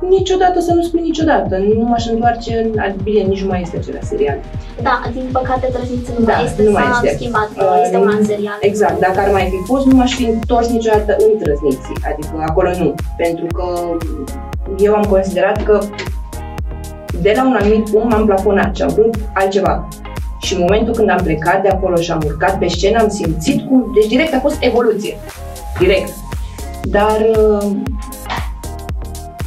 [0.09, 1.57] niciodată să nu spun niciodată.
[1.59, 2.95] Nu m-aș întoarce în...
[3.03, 4.39] Bine, nici nu mai este acela serial.
[4.83, 7.15] Da, din păcate Trăsniță nu da, mai este, nu mai este.
[7.17, 8.59] schimbat, uh, este un alt serial.
[8.61, 12.71] Exact, dacă ar mai fi fost, nu m-aș fi întors niciodată în Trăsniții, adică acolo
[12.79, 12.95] nu.
[13.17, 13.97] Pentru că
[14.79, 15.79] eu am considerat că
[17.23, 19.89] de la un anumit punct m-am plafonat și am vrut altceva.
[20.41, 23.69] Și în momentul când am plecat de acolo și am urcat pe scenă, am simțit
[23.69, 23.91] cum...
[23.95, 25.17] Deci direct a fost evoluție.
[25.79, 26.13] Direct.
[26.83, 27.71] Dar uh,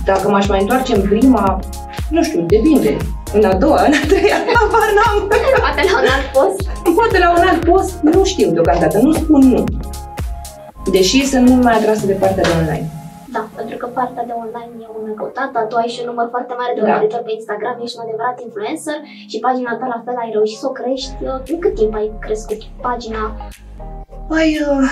[0.05, 1.59] dacă m-aș mai întoarce în prima,
[2.09, 2.97] nu știu, depinde.
[3.33, 5.27] În a doua, în a treia, habar n-am.
[5.59, 6.69] Poate la un alt post?
[6.95, 9.63] Poate la un alt post, nu știu deocamdată, nu spun nu.
[10.91, 12.89] Deși sunt mult mai atrasă de partea de online.
[13.35, 16.53] Da, pentru că partea de online e una căutată, tu ai și un număr foarte
[16.59, 16.87] mare de da.
[16.87, 18.97] urmăritori pe Instagram, ești un adevărat influencer
[19.31, 21.11] și pagina ta la fel ai reușit să o crești.
[21.51, 23.23] În cât timp ai crescut pagina?
[24.31, 24.87] Păi, uh,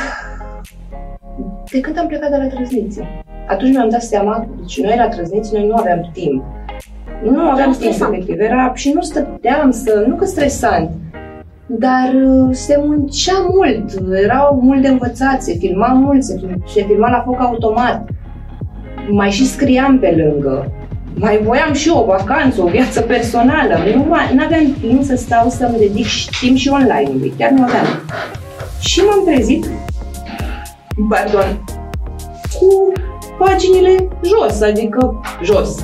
[1.73, 3.07] de când am plecat de la Trăzniții.
[3.53, 6.39] Atunci mi-am dat seama, deci noi la Trăzniții, noi nu aveam timp.
[7.35, 8.39] Nu aveam timp, efectiv.
[8.39, 10.89] Era, și nu stăteam să, nu că stresant,
[11.65, 13.85] dar uh, se muncea mult,
[14.23, 16.35] erau mult de învățat, se filma mult, se,
[16.73, 18.05] se filma la foc automat
[19.09, 20.71] mai și scriam pe lângă.
[21.15, 23.77] Mai voiam și eu o vacanță, o viață personală.
[23.95, 24.13] Nu
[24.43, 26.07] aveam timp să stau să-mi dedic
[26.39, 27.33] timp și online-ului.
[27.37, 27.85] Chiar nu aveam.
[28.79, 29.69] Și m-am trezit,
[31.09, 31.63] pardon,
[32.59, 32.91] cu
[33.39, 35.75] paginile jos, adică jos.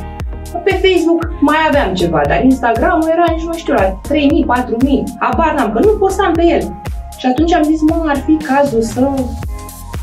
[0.64, 5.54] Pe Facebook mai aveam ceva, dar Instagram era nici nu știu, la 3000, 4000, habar
[5.54, 6.82] n-am, că nu postam pe el.
[7.18, 9.10] Și atunci am zis, mă, ar fi cazul să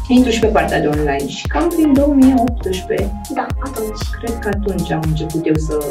[0.08, 3.12] intru și pe partea de online și cam prin 2018.
[3.34, 3.98] Da, atunci.
[4.20, 5.84] Cred că atunci am început eu să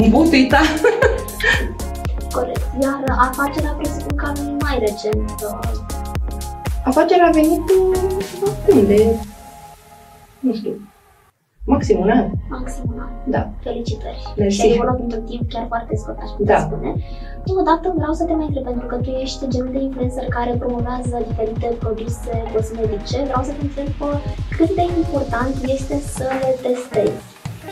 [0.00, 0.60] îmbutuita.
[2.34, 2.62] Corect.
[2.82, 5.30] Iar afacerea presupun că a venit mai recent.
[5.42, 5.70] Uh,
[6.84, 7.98] afacerea a venit uh,
[8.46, 9.14] acum de,
[10.40, 10.80] nu știu,
[11.72, 12.26] Maxim un an.
[12.48, 13.10] Maxim un an.
[13.34, 13.42] Da.
[13.66, 14.20] Felicitări.
[14.36, 14.56] Mersi.
[14.56, 16.64] Și ai evoluat într timp chiar foarte scurt, aș putea da.
[16.66, 16.90] spune.
[17.48, 21.16] Totodată vreau să te mai întreb, pentru că tu ești genul de influencer care promovează
[21.28, 23.18] diferite produse cosmetice.
[23.30, 23.90] Vreau să te întreb
[24.56, 27.22] cât de important este să le testezi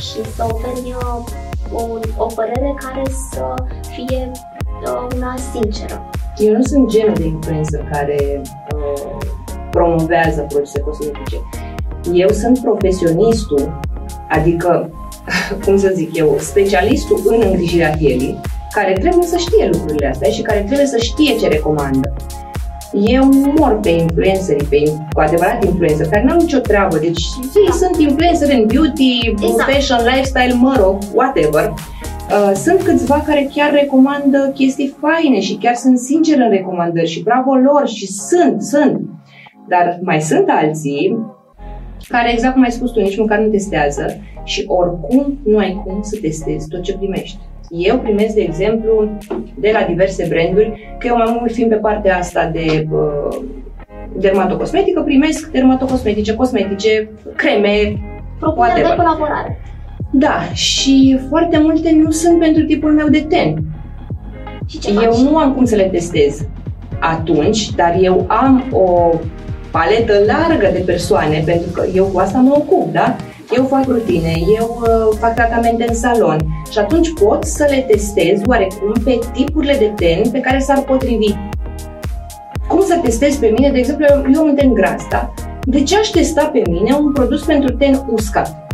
[0.07, 1.19] și să oferi uh,
[1.79, 1.83] o,
[2.25, 3.45] o părere care să
[3.95, 4.31] fie
[4.85, 5.97] uh, una sinceră.
[6.37, 8.43] Eu nu sunt genul de influencer care
[8.75, 9.17] uh,
[9.71, 11.37] promovează produse cosmetice.
[12.13, 13.81] Eu sunt profesionistul
[14.29, 14.91] Adică,
[15.65, 18.41] cum să zic eu, specialistul în îngrijirea pielii,
[18.71, 22.13] care trebuie să știe lucrurile astea și care trebuie să știe ce recomandă.
[22.93, 23.25] Eu
[23.57, 26.97] mor pe influenceri, pe cu adevărat influencer, care n-au nicio treabă.
[26.97, 27.23] Deci
[27.55, 29.71] ei sunt influencer în beauty, exact.
[29.71, 31.75] fashion, lifestyle, mă rog, whatever.
[32.31, 37.23] Uh, sunt câțiva care chiar recomandă chestii faine și chiar sunt sinceri în recomandări și
[37.23, 39.01] bravo lor și sunt, sunt.
[39.69, 41.19] Dar mai sunt alții
[42.09, 46.03] care, exact cum ai spus tu, nici măcar nu testează și oricum nu ai cum
[46.03, 47.39] să testezi tot ce primești.
[47.71, 49.09] Eu primesc, de exemplu,
[49.55, 53.39] de la diverse branduri, că eu mai mult fiind pe partea asta de uh,
[54.17, 57.99] dermatocosmetică, primesc dermatocosmetice, cosmetice, creme,
[58.39, 59.61] Propuneri de colaborare.
[60.11, 63.57] Da, și foarte multe nu sunt pentru tipul meu de ten.
[64.67, 65.21] Și ce eu faci?
[65.21, 66.47] nu am cum să le testez
[67.01, 69.11] atunci, dar eu am o
[69.77, 73.17] paletă largă de persoane, pentru că eu cu asta mă ocup, da?
[73.57, 76.39] Eu fac rutine, eu uh, fac tratamente în salon
[76.71, 81.35] și atunci pot să le testez oarecum pe tipurile de ten pe care s-ar potrivi.
[82.69, 83.71] Cum să testez pe mine?
[83.71, 85.35] De exemplu, eu am un ten gras, da?
[85.65, 88.67] De ce aș testa pe mine un produs pentru ten uscat?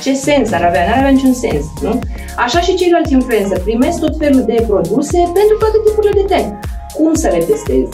[0.00, 0.86] Ce sens ar avea?
[0.86, 1.98] N-ar avea niciun sens, nu?
[2.36, 6.60] Așa și ceilalți influencer primesc tot felul de produse pentru toate tipurile de ten.
[6.96, 7.88] Cum să le testez?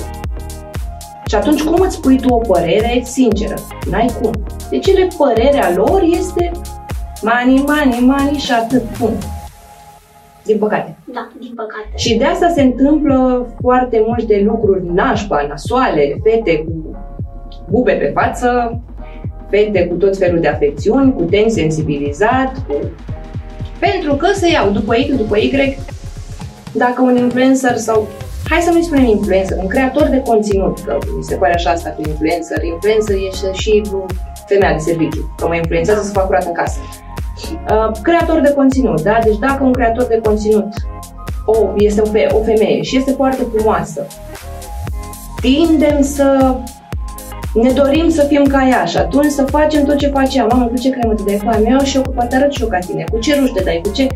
[1.28, 3.54] Și atunci cum îți spui tu o părere sinceră?
[3.90, 4.32] N-ai cum.
[4.70, 6.50] Deci ele părerea lor este
[7.22, 8.82] mani, mani, mani și atât.
[8.82, 9.22] Punct.
[10.44, 10.96] Din păcate.
[11.04, 11.88] Da, din păcate.
[11.96, 16.96] Și de asta se întâmplă foarte multe lucruri nașpa, nasoale, fete cu
[17.70, 18.80] bube pe față,
[19.50, 22.74] fete cu tot felul de afecțiuni, cu ten sensibilizat, cu...
[23.78, 25.78] pentru că se iau după X, după Y,
[26.72, 28.08] dacă un influencer sau
[28.50, 31.90] hai să nu-i spunem influencer, un creator de conținut, că mi se pare așa asta
[31.90, 32.62] cu influencer.
[32.62, 33.82] Influencer este și
[34.46, 36.78] femeia de serviciu, că mă influențează să fac curat în casă.
[37.70, 39.18] Uh, creator de conținut, da?
[39.24, 40.68] Deci dacă un creator de conținut
[41.44, 44.06] o, este o, fe- o femeie și este foarte frumoasă,
[45.40, 46.56] tindem să
[47.54, 50.46] ne dorim să fim ca ea și atunci să facem tot ce face ea.
[50.46, 52.62] Mamă, cu ce cremă te dai cu aia mea și eu cu poate arăt și
[52.62, 53.04] eu ca tine.
[53.12, 54.06] Cu ce ruși te dai, cu ce...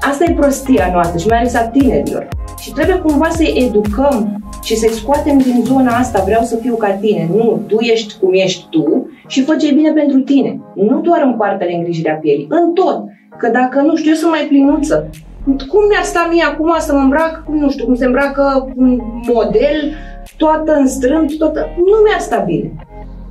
[0.00, 2.28] Asta e prostia noastră și mai ales a tinerilor.
[2.60, 6.90] Și trebuie cumva să-i educăm și să-i scoatem din zona asta, vreau să fiu ca
[6.90, 7.28] tine.
[7.36, 10.60] Nu, tu ești cum ești tu și fă ce bine pentru tine.
[10.74, 13.04] Nu doar în partea de îngrijire a pielii, în tot.
[13.38, 15.10] Că dacă, nu știu, eu sunt mai plinuță,
[15.44, 19.00] cum mi-ar sta mie acum să mă îmbrac, nu știu, cum se îmbracă un
[19.32, 19.94] model,
[20.36, 21.68] toată în strâmb, toată...
[21.76, 22.72] Nu mi-ar sta bine.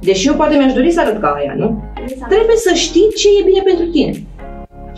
[0.02, 1.84] Deși eu poate mi-aș dori să arăt ca aia, nu?
[2.04, 2.30] Exact.
[2.32, 4.12] Trebuie să știi ce e bine pentru tine.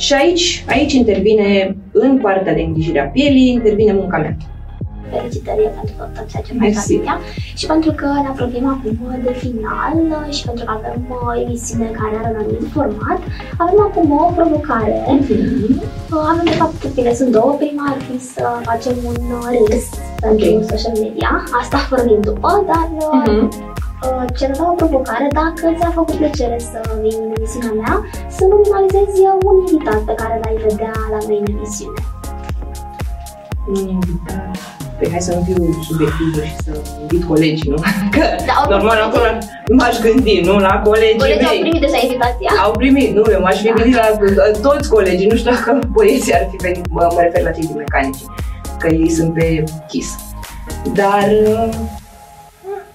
[0.06, 4.38] Și aici, aici intervine, în partea de îngrijire a pielii, intervine munca mea
[5.12, 7.16] felicitări pentru tot ceea ce faci Adria
[7.60, 9.95] și pentru că ne apropiem acum de final
[10.36, 13.20] și pentru că avem o uh, emisiune care are un anumit format,
[13.64, 14.95] avem acum o provocare.
[15.14, 15.68] Mm-hmm.
[16.32, 17.52] Avem de fapt, bine, sunt două.
[17.62, 19.16] Prima ar fi să facem un
[19.49, 19.82] reel
[20.26, 20.66] pentru okay.
[20.74, 21.32] social media,
[21.62, 23.72] asta vorbim după, dar mm-hmm.
[24.06, 27.95] Uh, cea de provocare, dacă ți-a făcut plăcere să vii în emisiunea mea,
[28.36, 32.02] să nominalizezi un invitat pe care l-ai vedea la noi în emisiune.
[33.68, 34.58] Un invitat
[35.02, 36.72] Păi hai să nu fiu subiectivă și să
[37.02, 37.76] invit colegii, nu?
[38.16, 39.24] Că da, normal acolo
[39.78, 40.58] m-aș gândi, nu?
[40.58, 41.56] La colegii Colegii mei.
[41.56, 42.49] au primit deja invitația.
[42.64, 43.24] Au primit, nu?
[43.32, 43.74] Eu m-aș fi da.
[43.74, 44.08] gândit la
[44.62, 47.76] toți colegii, nu știu dacă băieții ar fi venit, mă, mă refer la cei din
[47.78, 48.24] mecanici,
[48.80, 50.16] că ei sunt pe chis.
[50.93, 51.28] Dar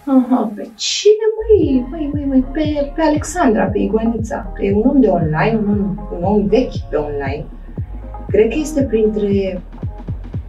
[0.08, 4.82] Aha, pe cine, măi, măi, măi, măi, pe, pe Alexandra, pe Iguanița, că e un
[4.86, 7.44] om de online, un om, un om vechi pe online.
[8.28, 9.62] Cred că este printre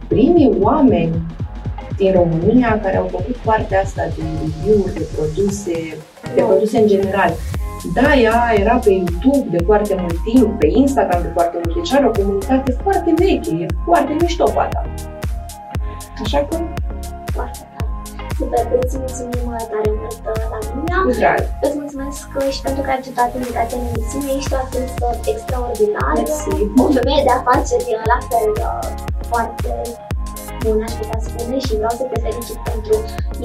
[0.08, 1.22] primii oameni
[1.96, 5.72] din România care au făcut partea asta de review-uri, de produse,
[6.34, 7.32] de produse în general.
[7.94, 11.84] Da, ea era pe YouTube de foarte mult timp, pe Instagram de foarte mult timp,
[11.84, 14.84] deci are o comunitate foarte veche, e foarte mișto fata.
[16.22, 16.56] Așa că...
[18.38, 20.18] Foarte Super, îți mulțumim tare mult,
[20.52, 20.98] Lavinia.
[21.06, 21.40] Cu drag.
[21.64, 24.30] Îți mulțumesc și pentru că ai acceptat invitația în emisiune.
[24.38, 26.22] Ești o artistă extraordinară,
[26.82, 28.50] o femeie de afaceri la fel
[29.30, 29.70] foarte
[30.62, 32.94] bune, aș putea spune, și vreau să te felicit pentru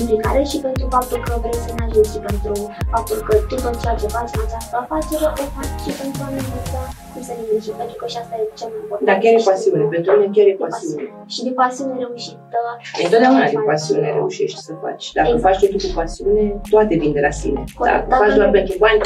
[0.01, 2.53] implicare și pentru faptul că vrei să ne ajuți și pentru
[2.93, 6.29] faptul că tu tot ceea ce faci în această afacere o faci și pentru a
[6.33, 6.81] ne învăța
[7.13, 9.07] cum să ne și pentru că și asta e cel mai important.
[9.09, 11.03] Da, chiar e pasiune, pentru mine chiar e pasiune.
[11.33, 12.59] Și de pasiune reușită.
[13.03, 15.05] Întotdeauna de pasiune reușești să faci.
[15.17, 15.43] Dacă exact.
[15.47, 16.43] faci totul cu pasiune,
[16.73, 17.61] toate vin de la sine.
[17.79, 17.95] Corect.
[18.09, 19.01] Dacă faci doar pentru bani,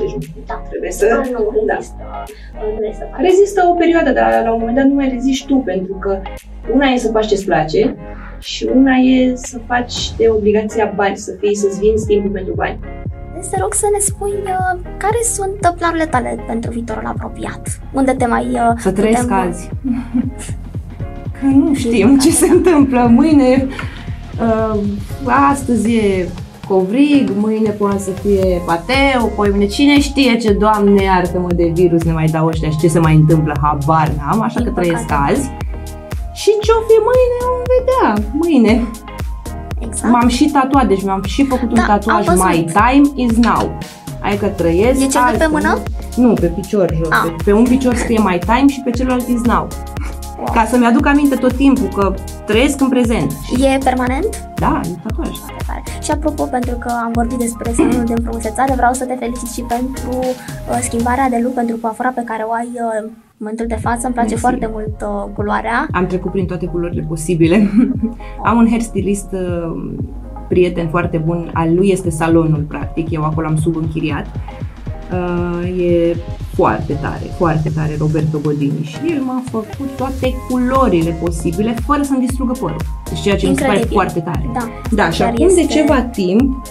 [0.00, 0.14] deci
[0.50, 0.56] da.
[0.70, 1.04] trebuie să...
[1.32, 1.76] Nu, da.
[1.78, 2.24] rezistă, da.
[2.72, 5.94] nu rezistă, rezistă o perioadă, dar la un moment dat nu mai reziști tu, pentru
[6.04, 6.12] că
[6.74, 7.82] una e să faci ce-ți place
[8.38, 12.78] și una e să faci de obligația bani, să fii, să-ți vinzi timpul pentru bani.
[13.50, 17.80] Te rog să ne spui uh, care sunt planurile tale pentru viitorul apropiat.
[17.92, 18.46] Unde te mai...
[18.52, 19.36] Uh, să trăiesc putem...
[19.36, 19.70] azi.
[21.40, 23.06] Că nu știm ce se întâmplă.
[23.10, 23.66] Mâine,
[24.40, 24.80] uh,
[25.50, 26.28] astăzi e
[26.68, 32.02] covrig, mâine poate să fie pateu, poi mâine cine știe ce, Doamne, iartă-mă de virus,
[32.02, 35.10] ne mai dau ăștia și ce se mai întâmplă, habar n-am, așa Din că trăiesc
[35.10, 35.50] azi.
[36.32, 38.30] Și ce-o fi mâine, vom vedea.
[38.32, 38.88] Mâine.
[39.92, 40.12] Exact.
[40.12, 43.78] M-am și tatuat, deci mi-am și făcut da, un tatuaj My Time is Now.
[44.22, 45.78] Adică trăiesc E ce pe mână?
[46.16, 47.08] Nu, pe picior jos.
[47.10, 47.22] Ah.
[47.22, 49.66] Pe, pe un picior scrie My Time și pe celălalt is Now.
[50.36, 50.48] Wow.
[50.54, 52.14] Ca să-mi aduc aminte tot timpul că
[52.46, 53.32] trăiesc în prezent.
[53.60, 54.50] E permanent?
[54.56, 55.36] Da, e tatuaj.
[56.02, 59.60] Și apropo, pentru că am vorbit despre salonul de înfrumusețare, vreau să te felicit și
[59.60, 63.10] pentru uh, schimbarea de look, pentru coafura pe care o ai uh,
[63.42, 64.42] momentul de față îmi place Mersi.
[64.42, 65.88] foarte mult uh, culoarea.
[65.92, 67.70] Am trecut prin toate culorile posibile.
[68.48, 69.92] am un hairstylist uh,
[70.48, 74.26] prieten foarte bun, al lui este salonul practic, eu acolo am subînchiriat.
[75.12, 76.16] Uh, e
[76.54, 82.26] foarte tare, foarte tare Roberto Godini și el m-a făcut toate culorile posibile fără să-mi
[82.26, 82.76] distrugă părul.
[83.08, 83.80] Deci ceea ce Incredibil.
[83.80, 84.50] mi se pare foarte tare.
[84.52, 85.60] Da, da și acum este...
[85.60, 86.62] de ceva timp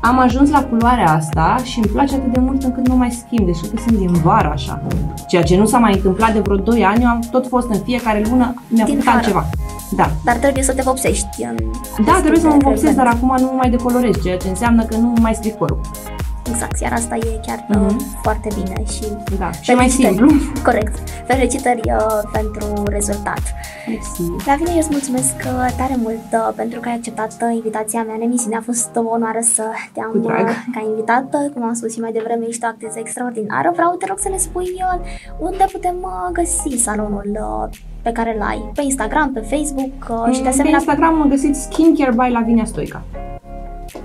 [0.00, 3.46] am ajuns la culoarea asta și îmi place atât de mult încât nu mai schimb,
[3.46, 4.82] deci cred că sunt din vară așa.
[5.28, 7.78] Ceea ce nu s-a mai întâmplat de vreo 2 ani, eu am tot fost în
[7.84, 9.44] fiecare lună, mi-a făcut altceva.
[9.90, 10.10] Da.
[10.24, 11.44] Dar trebuie să te vopsești.
[11.96, 14.96] În da, trebuie să mă vopsesc, dar acum nu mai decolorez, ceea ce înseamnă că
[14.96, 15.80] nu mai stric părul.
[16.50, 17.96] Exact, iar asta e chiar mm-hmm.
[18.22, 19.04] foarte bine și
[19.38, 20.30] da, și mai simplu.
[20.68, 20.94] Corect.
[21.26, 23.42] Felicitări uh, pentru rezultat.
[23.88, 24.46] Mersi.
[24.46, 28.14] Lavinia, eu îți mulțumesc uh, tare mult uh, pentru că ai acceptat uh, invitația mea
[28.14, 28.56] în emisiune.
[28.56, 30.30] A fost o onoare să te am uh,
[30.74, 31.50] ca invitată.
[31.54, 33.70] Cum am spus și mai devreme, ești o actriță extraordinară.
[33.72, 35.00] Vreau, te rog să ne spui uh,
[35.38, 38.70] unde putem uh, găsi salonul uh, pe care îl ai?
[38.74, 40.78] Pe Instagram, pe Facebook uh, și de Pe asemenea...
[40.78, 43.02] Instagram mă găsiți Skincare by Lavinia Stoica.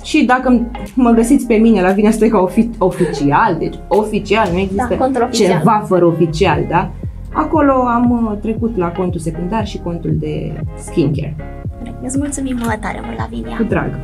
[0.04, 0.62] Și dacă
[0.96, 5.58] mă găsiți pe mine, Lavinia Stoica ofi- oficial, deci oficial, nu există Da, contul oficial.
[5.58, 6.92] ceva fără oficial, da?
[7.34, 11.36] Acolo am uh, trecut la contul secundar și contul de skincare.
[12.04, 13.56] Îți mulțumim uh, tare mult, Lavinia.
[13.58, 14.00] Cu drag.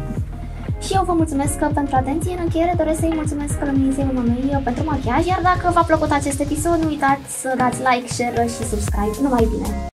[0.82, 2.32] Și eu vă mulțumesc pentru atenție.
[2.32, 6.77] În încheiere doresc să-i mulțumesc Luminizei Unului pentru machiaj, iar dacă v-a plăcut acest episod,
[6.82, 9.15] nu uitați să dați like, share și subscribe.
[9.21, 9.91] Numai bine!